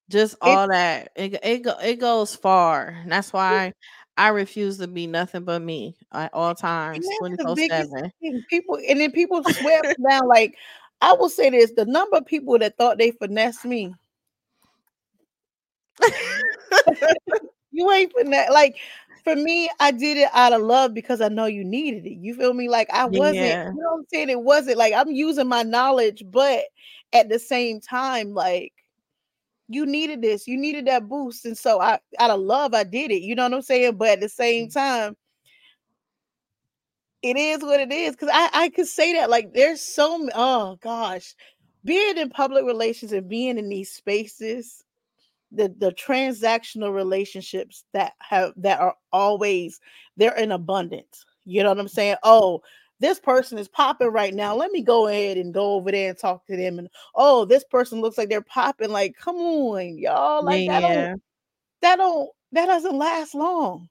[0.09, 1.11] just It all that.
[1.17, 2.89] It it go, it goes far.
[2.89, 3.73] And that's why
[4.17, 8.13] I refuse to be nothing but me at all times, the biggest seven.
[8.49, 10.29] People and then people swear up down.
[10.29, 10.57] Like
[11.01, 13.95] I will say this: the number of people that thought they finessed me,
[17.73, 18.51] you ain't finesse.
[18.51, 18.77] Like
[19.25, 22.19] for me, I did it out of love because I know you needed it.
[22.19, 22.69] You feel me?
[22.69, 23.37] Like I wasn't.
[23.37, 23.69] Yeah.
[23.69, 24.31] You know what I'm saying?
[24.31, 26.65] It wasn't like I'm using my knowledge, but
[27.13, 28.73] at the same time, like
[29.69, 33.11] you needed this, you needed that boost, and so I, out of love, I did
[33.11, 33.23] it.
[33.23, 33.97] You know what I'm saying?
[33.97, 34.73] But at the same mm.
[34.73, 35.17] time
[37.23, 40.77] it is what it is because I, I could say that like there's so oh
[40.83, 41.35] gosh
[41.85, 44.85] being in public relations and being in these spaces
[45.55, 49.81] the the transactional relationships that have that are always
[50.17, 52.17] they're in abundance you know what i'm saying?
[52.23, 52.63] Oh
[53.01, 56.19] this person is popping right now let me go ahead and go over there and
[56.19, 60.45] talk to them and oh this person looks like they're popping like come on y'all
[60.45, 61.23] like that don't
[61.83, 63.89] that don't that doesn't last long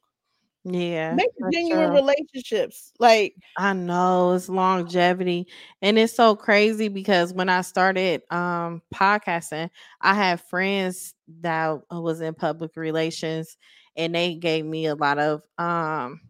[0.64, 5.48] yeah, make genuine relationships like I know it's longevity
[5.82, 9.70] and it's so crazy because when I started um podcasting,
[10.02, 13.58] I had friends that was in public relations
[13.96, 16.22] and they gave me a lot of um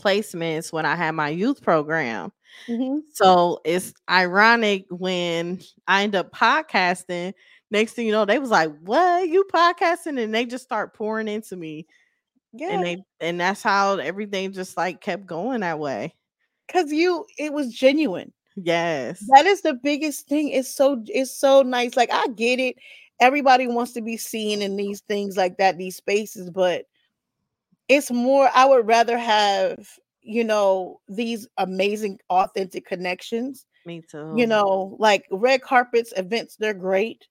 [0.00, 2.32] placements when I had my youth program.
[2.68, 3.02] mhm.
[3.10, 7.32] So it's ironic when I end up podcasting.
[7.70, 11.28] Next thing you know, they was like, "What you podcasting?" And they just start pouring
[11.28, 11.86] into me,
[12.52, 16.14] yeah and they and that's how everything just like kept going that way.
[16.66, 21.62] because you it was genuine Yes, that is the biggest thing it's so it's so
[21.62, 22.76] nice like i get it
[23.20, 26.86] everybody wants to be seen in these things like that these spaces but
[27.88, 29.88] it's more i would rather have
[30.22, 34.34] you know these amazing authentic connections me too.
[34.36, 37.26] you know like red carpets events they're great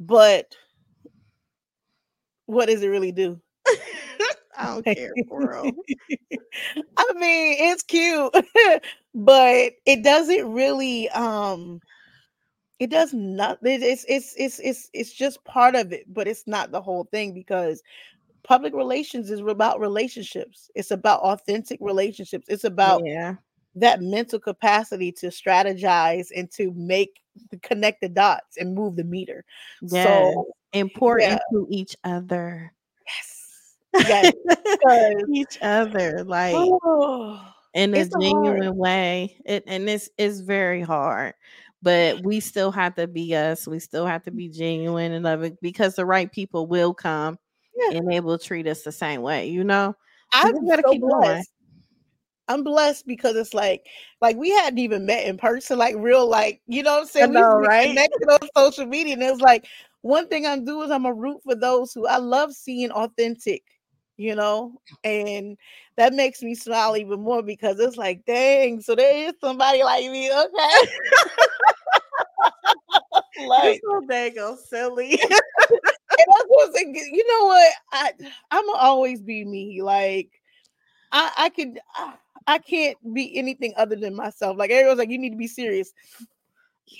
[0.00, 0.54] but
[2.46, 3.40] what does it really do
[4.56, 5.76] I don't care, girl.
[6.96, 8.32] I mean, it's cute,
[9.14, 11.80] but it doesn't really um
[12.78, 16.46] it does not it- it's it's it's it's it's just part of it, but it's
[16.46, 17.82] not the whole thing because
[18.44, 20.70] public relations is about relationships.
[20.74, 22.46] It's about authentic relationships.
[22.48, 23.36] It's about Yeah,
[23.76, 27.20] that mental capacity to strategize and to make
[27.62, 29.44] connect the dots and move the meter.
[29.80, 31.38] yes, So, important yeah.
[31.52, 32.72] to each other.
[34.08, 34.32] Yes.
[35.32, 37.40] Each other, like Oh,
[37.74, 38.22] in a it's hard.
[38.22, 39.36] genuine way.
[39.44, 41.34] It and it's it's very hard.
[41.82, 43.68] But we still have to be us.
[43.68, 47.38] We still have to be genuine and love it because the right people will come
[47.76, 47.98] Yeah.
[47.98, 49.94] and they will treat us the same way, you know?
[50.32, 51.20] I'm gotta so keep going.
[51.20, 51.50] blessed.
[52.48, 53.86] I'm blessed because it's like,
[54.20, 57.32] like we hadn't even met in person, like real, like you know what I'm saying.
[57.32, 57.88] know, been right?
[57.88, 59.66] connected on social media, and it's like
[60.02, 63.62] one thing I'm doing is I'm a root for those who I love seeing authentic,
[64.16, 65.56] you know, and
[65.96, 70.10] that makes me smile even more because it's like, dang, so there is somebody like
[70.10, 70.88] me, okay?
[73.46, 75.18] like, so daggone silly.
[76.18, 77.72] and was like, you know what?
[77.92, 78.12] I
[78.50, 79.82] I'm gonna always be me.
[79.82, 80.30] Like
[81.12, 82.14] I I could I,
[82.46, 84.56] I can't be anything other than myself.
[84.56, 85.92] Like everyone's like, you need to be serious.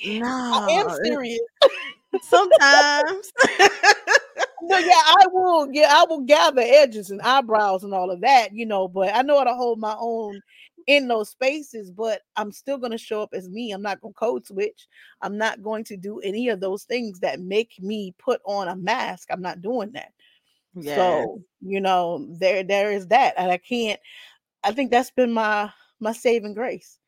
[0.04, 1.40] no, I am serious.
[2.22, 3.32] sometimes.
[4.62, 5.68] No, yeah, I will.
[5.72, 8.89] Yeah, I will gather edges and eyebrows and all of that, you know.
[8.89, 10.41] But I know how to hold my own
[10.87, 11.91] in those spaces.
[11.91, 13.72] But I'm still going to show up as me.
[13.72, 14.87] I'm not going to code switch.
[15.20, 18.76] I'm not going to do any of those things that make me put on a
[18.76, 19.28] mask.
[19.30, 20.12] I'm not doing that.
[20.74, 20.97] Yes.
[20.97, 24.01] So you know, there there is that, and I can't.
[24.62, 25.70] I think that's been my
[26.01, 26.99] my saving grace.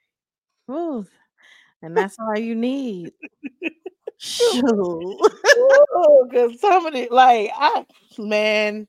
[0.70, 1.06] Ooh,
[1.82, 3.12] and that's all you need.
[4.18, 4.62] Shoot.
[6.30, 7.84] Because some of the like I
[8.18, 8.88] man,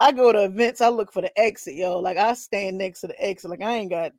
[0.00, 1.98] I go to events, I look for the exit, yo.
[1.98, 3.50] Like I stand next to the exit.
[3.50, 4.12] Like I ain't got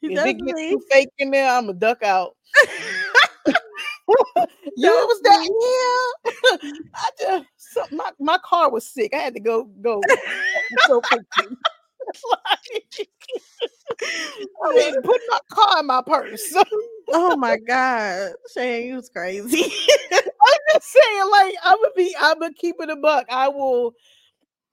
[0.00, 2.36] He if it gets too fake in there, I'm a duck out.
[4.76, 6.30] you was that yeah.
[6.94, 9.14] I just so, my my car was sick.
[9.14, 10.00] I had to go go
[10.86, 11.56] so quickly.
[14.64, 16.54] I mean, put my car in my purse.
[17.08, 19.62] Oh my god, Shane, you was crazy.
[20.12, 23.26] I'm just saying, like, I'm gonna be, I'm gonna keep it a buck.
[23.30, 23.94] I will,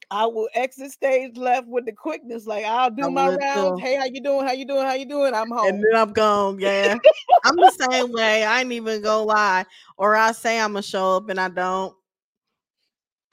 [0.10, 2.46] I will exit stage left with the quickness.
[2.46, 3.82] Like, I'll do I my rounds.
[3.82, 4.46] Hey, how you doing?
[4.46, 4.86] How you doing?
[4.86, 5.34] How you doing?
[5.34, 6.60] I'm home, and then I'm gone.
[6.60, 6.98] Yeah,
[7.46, 8.44] I'm the same way.
[8.44, 9.66] I ain't even go lie,
[9.98, 11.96] or I say I'm gonna show up and I don't.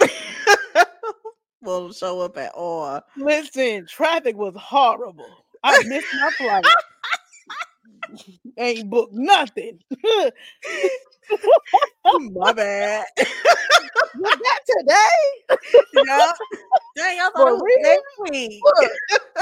[1.63, 3.01] will show up at all.
[3.17, 5.47] Listen, traffic was horrible.
[5.63, 6.65] I missed my flight.
[8.59, 9.79] Ain't booked nothing.
[12.33, 13.05] my bad.
[14.19, 15.57] Was that today?
[16.07, 16.33] yeah.
[16.97, 17.83] Dang, I thought For it was real?
[17.83, 18.63] next week.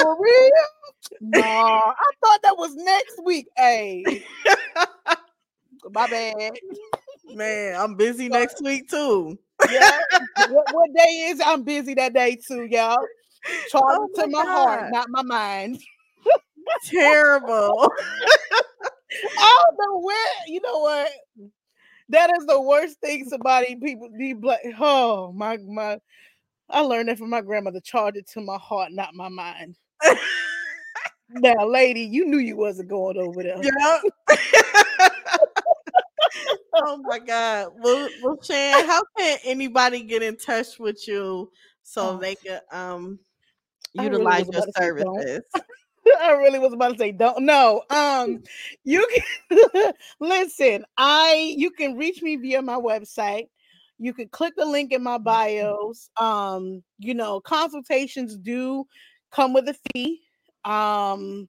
[0.01, 0.51] For real?
[1.21, 3.47] No, I thought that was next week.
[3.57, 4.25] Hey.
[5.91, 6.53] my bad.
[7.35, 9.39] Man, I'm busy next week too
[9.71, 9.99] yeah.
[10.51, 11.41] what, what, day is?
[11.45, 12.99] I'm busy that day too, y'all.
[13.69, 14.69] Charge oh to my God.
[14.69, 15.81] heart, not my mind.
[16.85, 17.91] Terrible.
[19.37, 21.11] Don't know where, you know what?
[22.09, 25.99] That is the worst thing somebody people be like, oh my my
[26.69, 27.81] I learned that from my grandmother.
[27.81, 29.77] Charge it to my heart, not my mind.
[31.31, 33.61] now, lady, you knew you wasn't going over there.
[33.63, 34.01] Yeah
[36.75, 37.69] oh my God.
[37.79, 41.51] Well, well, Chan, how can anybody get in touch with you
[41.83, 42.19] so oh.
[42.19, 43.19] they can um
[43.95, 45.41] utilize really your services?
[46.23, 47.83] I really was about to say don't no.
[47.91, 48.43] Um
[48.85, 53.49] you can listen, I you can reach me via my website.
[53.99, 55.25] You can click the link in my mm-hmm.
[55.25, 56.11] bios.
[56.17, 58.87] Um, you know, consultations do
[59.31, 60.23] come with a fee.
[60.65, 61.49] Um,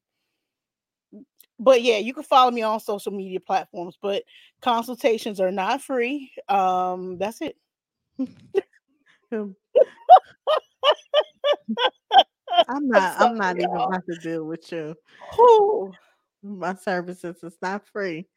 [1.60, 4.24] but yeah, you can follow me on social media platforms, but
[4.62, 6.32] consultations are not free.
[6.48, 7.58] Um, that's it.
[12.68, 14.96] I'm not I'm not even about to deal with you.
[15.40, 15.92] Ooh,
[16.44, 18.28] my services is not free.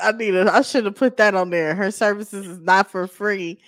[0.00, 0.46] I need it.
[0.46, 1.74] I should have put that on there.
[1.74, 3.58] Her services is not for free.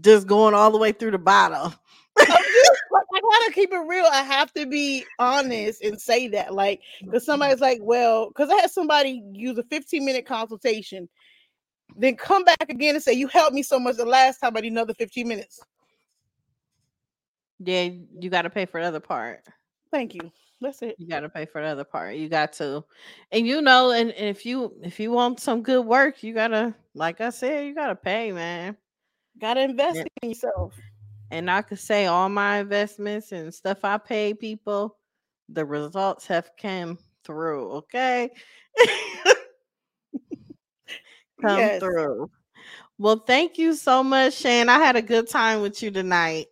[0.00, 1.74] Just going all the way through the bottom.
[2.18, 2.24] I
[3.22, 4.06] gotta keep it real.
[4.10, 7.26] I have to be honest and say that, like, mm, because mm.
[7.26, 11.08] somebody's like, well, because I had somebody use a 15 minute consultation,
[11.96, 14.60] then come back again and say, you helped me so much the last time, I
[14.60, 15.60] need another 15 minutes.
[17.60, 19.44] Yeah, you got to pay for the other part.
[19.90, 20.30] Thank you.
[20.60, 20.96] That's it.
[20.98, 22.16] You got to pay for the other part.
[22.16, 22.84] You got to,
[23.30, 26.74] and you know, and, and if you if you want some good work, you gotta,
[26.94, 28.76] like I said, you gotta pay, man.
[29.40, 30.74] Gotta invest in yourself
[31.30, 34.96] and I could say all my investments and stuff I pay people,
[35.48, 37.70] the results have come through.
[37.72, 38.30] Okay.
[41.40, 41.80] come yes.
[41.80, 42.30] through.
[42.98, 44.68] Well, thank you so much, Shane.
[44.68, 46.46] I had a good time with you tonight.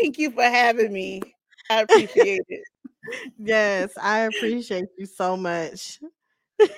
[0.00, 1.22] Thank you for having me.
[1.70, 2.62] I appreciate it.
[3.38, 6.00] yes, I appreciate you so much.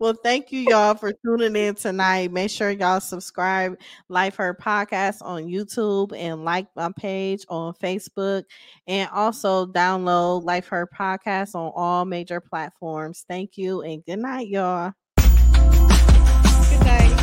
[0.00, 2.32] Well, thank you, y'all, for tuning in tonight.
[2.32, 3.78] Make sure y'all subscribe,
[4.08, 8.42] Life Her Podcast on YouTube, and like my page on Facebook.
[8.88, 13.24] And also download Life Her Podcast on all major platforms.
[13.28, 14.92] Thank you, and good night, y'all.
[15.16, 17.19] Good night.